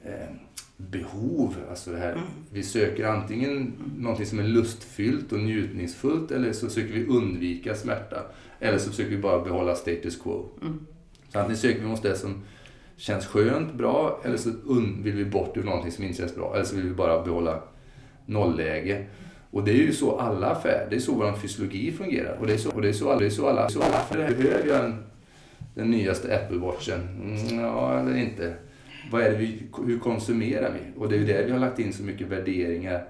eh, 0.05 0.31
behov. 0.77 1.57
Alltså 1.71 1.91
det 1.91 1.99
här, 1.99 2.21
Vi 2.53 2.63
söker 2.63 3.07
antingen 3.07 3.73
någonting 3.99 4.27
som 4.27 4.39
är 4.39 4.43
lustfyllt 4.43 5.33
och 5.33 5.39
njutningsfullt 5.39 6.31
eller 6.31 6.53
så 6.53 6.71
söker 6.71 6.93
vi 6.93 7.07
undvika 7.07 7.75
smärta. 7.75 8.23
Eller 8.61 8.79
så 8.79 8.91
försöker 8.91 9.11
vi 9.11 9.19
bara 9.19 9.45
behålla 9.45 9.75
status 9.75 10.17
quo. 10.17 10.49
Så 11.33 11.39
antingen 11.39 11.59
söker 11.59 11.81
vi 11.81 11.93
oss 11.93 12.01
det 12.01 12.17
som 12.17 12.43
känns 12.97 13.27
skönt, 13.27 13.75
bra 13.75 14.21
eller 14.25 14.37
så 14.37 14.51
vill 15.03 15.15
vi 15.15 15.25
bort 15.25 15.57
ur 15.57 15.63
någonting 15.63 15.93
som 15.93 16.05
inte 16.05 16.17
känns 16.17 16.35
bra. 16.35 16.55
Eller 16.55 16.65
så 16.65 16.77
vill 16.77 16.85
vi 16.85 16.95
bara 16.95 17.23
behålla 17.23 17.63
nollläge. 18.27 19.07
Och 19.53 19.65
det 19.65 19.71
är 19.71 19.77
ju 19.77 19.93
så 19.93 20.19
alla 20.19 20.51
affärer, 20.51 20.87
det 20.91 20.97
är 20.97 21.01
så 21.01 21.15
vår 21.15 21.33
fysiologi 21.33 21.93
fungerar. 21.93 22.37
Och 22.41 22.47
det 22.47 22.53
är 22.53 22.59
så, 22.59 22.71
och 22.71 22.83
det 22.83 22.89
är 22.89 22.93
så, 22.93 23.19
det 23.19 23.27
är 23.27 23.31
så 23.31 23.49
alla, 23.49 23.69
så 23.69 23.83
alla 23.83 23.97
affärer. 23.97 24.35
Behöver 24.35 24.69
jag 24.69 24.85
en, 24.85 25.05
den 25.75 25.91
nyaste 25.91 26.37
Apple 26.37 26.59
Watchen? 26.59 27.01
Mm, 27.01 27.61
ja, 27.61 28.01
eller 28.01 28.17
inte. 28.17 28.55
Vad 29.11 29.23
är 29.23 29.31
det 29.31 29.37
vi, 29.37 29.63
hur 29.87 29.99
konsumerar 29.99 30.73
vi? 30.73 31.01
Och 31.01 31.09
det 31.09 31.15
är 31.15 31.19
ju 31.19 31.27
där 31.27 31.45
vi 31.45 31.53
har 31.53 31.59
lagt 31.59 31.79
in 31.79 31.93
så 31.93 32.03
mycket 32.03 32.27
värderingar 32.27 33.05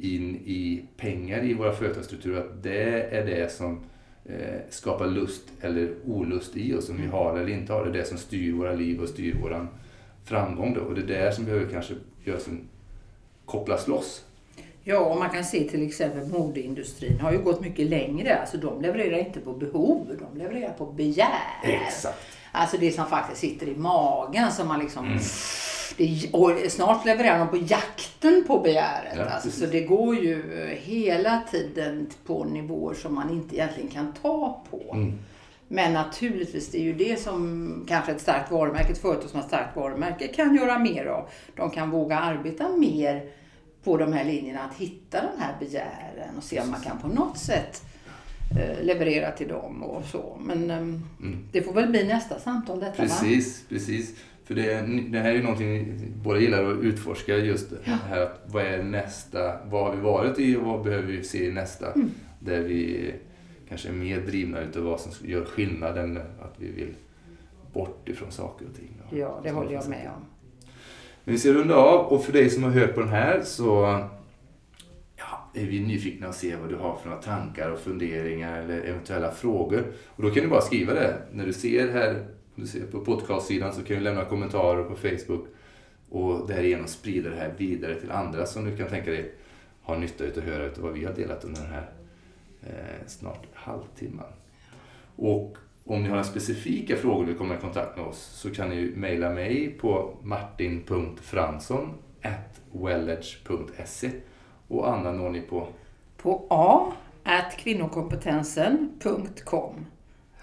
in 0.00 0.36
i 0.36 0.84
pengar 0.96 1.44
i 1.44 1.54
våra 1.54 1.72
företagsstrukturer. 1.72 2.40
Att 2.40 2.62
det 2.62 3.02
är 3.02 3.26
det 3.26 3.52
som 3.52 3.80
eh, 4.24 4.60
skapar 4.70 5.06
lust 5.06 5.42
eller 5.60 5.94
olust 6.04 6.56
i 6.56 6.74
oss, 6.74 6.90
om 6.90 6.96
vi 6.96 7.06
har 7.06 7.38
eller 7.38 7.52
inte 7.52 7.72
har 7.72 7.84
det. 7.84 7.90
Det 7.90 7.98
är 7.98 8.02
det 8.02 8.08
som 8.08 8.18
styr 8.18 8.52
våra 8.52 8.72
liv 8.72 9.00
och 9.00 9.08
styr 9.08 9.36
våran 9.42 9.68
framgång. 10.24 10.74
Då. 10.74 10.80
Och 10.80 10.94
det 10.94 11.00
är 11.00 11.24
där 11.24 11.30
som 11.30 11.44
behöver 11.44 11.66
kanske 11.72 11.94
göras 12.24 12.48
en, 12.48 12.68
kopplas 13.44 13.88
loss. 13.88 14.24
Ja, 14.86 14.98
och 14.98 15.18
man 15.18 15.30
kan 15.30 15.44
se 15.44 15.68
till 15.68 15.86
exempel 15.86 16.26
modeindustrin 16.26 17.20
har 17.20 17.32
ju 17.32 17.38
gått 17.38 17.60
mycket 17.60 17.86
längre. 17.86 18.38
Alltså 18.38 18.56
de 18.56 18.82
levererar 18.82 19.18
inte 19.18 19.40
på 19.40 19.52
behov, 19.52 20.18
de 20.18 20.38
levererar 20.38 20.72
på 20.72 20.86
begär. 20.86 21.60
Exakt. 21.62 22.18
Alltså 22.52 22.76
det 22.76 22.92
som 22.92 23.06
faktiskt 23.06 23.40
sitter 23.40 23.68
i 23.68 23.76
magen 23.76 24.52
som 24.52 24.68
man 24.68 24.80
liksom... 24.80 25.06
Mm. 25.06 25.18
Det, 25.96 26.30
och 26.32 26.50
snart 26.68 27.06
levererar 27.06 27.38
de 27.38 27.48
på 27.48 27.56
jakten 27.56 28.44
på 28.46 28.58
begäret. 28.58 29.14
Ja, 29.16 29.24
alltså, 29.24 29.50
så 29.50 29.66
det 29.66 29.80
går 29.80 30.16
ju 30.16 30.66
hela 30.82 31.42
tiden 31.50 32.06
på 32.26 32.44
nivåer 32.44 32.94
som 32.94 33.14
man 33.14 33.30
inte 33.30 33.56
egentligen 33.56 33.90
kan 33.90 34.12
ta 34.22 34.64
på. 34.70 34.94
Mm. 34.94 35.18
Men 35.68 35.92
naturligtvis, 35.92 36.70
det 36.70 36.78
är 36.78 36.82
ju 36.82 36.92
det 36.92 37.20
som 37.20 37.84
kanske 37.88 38.12
ett 38.12 38.20
starkt 38.20 38.50
varumärke, 38.50 38.92
ett 38.92 38.98
företag 38.98 39.30
som 39.30 39.36
har 39.36 39.44
ett 39.44 39.48
starkt 39.48 39.76
varumärke 39.76 40.26
kan 40.26 40.56
göra 40.56 40.78
mer 40.78 41.06
av. 41.06 41.28
De 41.56 41.70
kan 41.70 41.90
våga 41.90 42.18
arbeta 42.18 42.68
mer 42.68 43.30
på 43.84 43.96
de 43.96 44.12
här 44.12 44.24
linjerna, 44.24 44.60
att 44.60 44.76
hitta 44.76 45.20
de 45.20 45.42
här 45.42 45.54
begären 45.60 46.36
och 46.36 46.42
se 46.42 46.60
om 46.60 46.70
man 46.70 46.80
kan 46.80 46.98
på 46.98 47.08
något 47.08 47.38
sätt 47.38 47.82
eh, 48.58 48.84
leverera 48.84 49.30
till 49.30 49.48
dem 49.48 49.82
och 49.82 50.04
så. 50.04 50.38
Men 50.40 50.70
ehm, 50.70 51.02
det 51.52 51.62
får 51.62 51.72
väl 51.72 51.90
bli 51.90 52.04
nästa 52.04 52.40
samtal 52.40 52.80
detta 52.80 53.02
va? 53.02 53.08
Precis, 53.08 53.64
precis. 53.68 54.14
För 54.44 54.54
det, 54.54 54.80
det 55.08 55.18
här 55.18 55.30
är 55.30 55.34
ju 55.34 55.42
någonting 55.42 55.68
vi 55.72 56.10
båda 56.22 56.38
gillar 56.38 56.64
att 56.64 56.84
utforska 56.84 57.36
just 57.36 57.70
det 57.70 57.90
här 57.90 58.20
att 58.20 58.42
vad 58.46 58.64
är 58.64 58.82
nästa, 58.82 59.66
vad 59.66 59.84
har 59.84 59.96
vi 59.96 60.02
varit 60.02 60.38
i 60.38 60.56
och 60.56 60.62
vad 60.62 60.82
behöver 60.82 61.06
vi 61.06 61.24
se 61.24 61.46
i 61.46 61.52
nästa? 61.52 61.92
Mm. 61.92 62.10
Där 62.40 62.60
vi 62.60 63.14
kanske 63.68 63.88
är 63.88 63.92
mer 63.92 64.20
drivna 64.20 64.60
utav 64.60 64.82
vad 64.82 65.00
som 65.00 65.28
gör 65.28 65.44
skillnad 65.44 65.98
än 65.98 66.16
att 66.16 66.54
vi 66.56 66.70
vill 66.70 66.94
bort 67.72 68.08
ifrån 68.08 68.32
saker 68.32 68.66
och 68.66 68.76
ting. 68.76 69.02
Ja, 69.10 69.40
det 69.42 69.50
håller 69.50 69.72
jag 69.72 69.88
med 69.88 70.10
om. 70.16 70.24
Men 71.24 71.34
vi 71.34 71.38
ska 71.38 71.52
runda 71.52 71.76
av 71.76 72.06
och 72.06 72.24
för 72.24 72.32
dig 72.32 72.50
som 72.50 72.62
har 72.62 72.70
hört 72.70 72.94
på 72.94 73.00
den 73.00 73.08
här 73.08 73.42
så 73.42 74.00
ja, 75.16 75.50
är 75.54 75.66
vi 75.66 75.80
nyfikna 75.80 76.28
att 76.28 76.36
se 76.36 76.56
vad 76.56 76.68
du 76.68 76.76
har 76.76 76.96
för 76.96 77.08
några 77.08 77.22
tankar 77.22 77.70
och 77.70 77.78
funderingar 77.78 78.62
eller 78.62 78.80
eventuella 78.80 79.30
frågor. 79.30 79.84
Och 80.06 80.22
då 80.22 80.30
kan 80.30 80.42
du 80.42 80.48
bara 80.48 80.60
skriva 80.60 80.94
det. 80.94 81.22
När 81.32 81.46
du 81.46 81.52
ser 81.52 81.88
här, 81.88 82.26
du 82.54 82.66
ser 82.66 82.86
på 82.86 83.00
podcastsidan 83.00 83.72
så 83.74 83.82
kan 83.82 83.96
du 83.96 84.02
lämna 84.02 84.24
kommentarer 84.24 84.84
på 84.84 84.96
Facebook 84.96 85.46
och 86.10 86.48
därigenom 86.48 86.86
sprida 86.86 87.30
det 87.30 87.36
här 87.36 87.54
vidare 87.56 87.94
till 87.94 88.10
andra 88.10 88.46
som 88.46 88.64
du 88.64 88.76
kan 88.76 88.88
tänka 88.88 89.10
dig 89.10 89.32
har 89.82 89.98
nytta 89.98 90.24
av 90.24 90.30
att 90.36 90.44
höra 90.44 90.64
utav 90.64 90.84
vad 90.84 90.92
vi 90.92 91.04
har 91.04 91.12
delat 91.12 91.44
under 91.44 91.60
den 91.60 91.70
här 91.70 91.90
eh, 92.62 93.06
snart 93.06 93.46
halvtimman. 93.54 94.32
Och 95.16 95.56
om 95.86 95.98
ni 96.02 96.08
har 96.08 96.16
några 96.16 96.24
specifika 96.24 96.96
frågor 96.96 97.22
och 97.22 97.28
vill 97.28 97.36
komma 97.38 97.54
i 97.54 97.58
kontakt 97.60 97.96
med 97.96 98.06
oss 98.06 98.18
så 98.18 98.50
kan 98.50 98.68
ni 98.68 98.92
mejla 98.96 99.30
mig 99.30 99.70
på 99.80 100.16
martin.fransson 100.22 101.94
welledge.se 102.72 104.10
och 104.68 104.88
Anna 104.88 105.12
når 105.12 105.30
ni 105.30 105.40
på 105.40 105.68
På 106.16 106.46
a 106.50 106.92
at 107.24 107.56
kvinnokompetensen.com. 107.56 109.86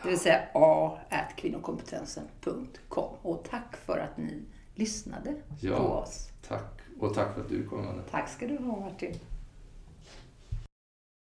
Det 0.03 0.09
vill 0.09 0.19
säga 0.19 0.39
a 0.53 0.97
at 1.09 1.35
kvinnokompetensen.com. 1.35 3.15
Och 3.21 3.43
tack 3.49 3.75
för 3.85 3.97
att 3.97 4.17
ni 4.17 4.41
lyssnade 4.75 5.35
Ja. 5.59 5.77
på 5.77 5.83
oss. 5.83 6.29
tack 6.47 6.79
och 6.99 7.13
tack 7.13 7.33
för 7.33 7.41
att 7.41 7.49
du 7.49 7.67
kom 7.67 7.79
Anna. 7.79 8.01
Tack 8.11 8.29
ska 8.29 8.47
du 8.47 8.57
ha 8.57 8.79
Martin. 8.79 9.13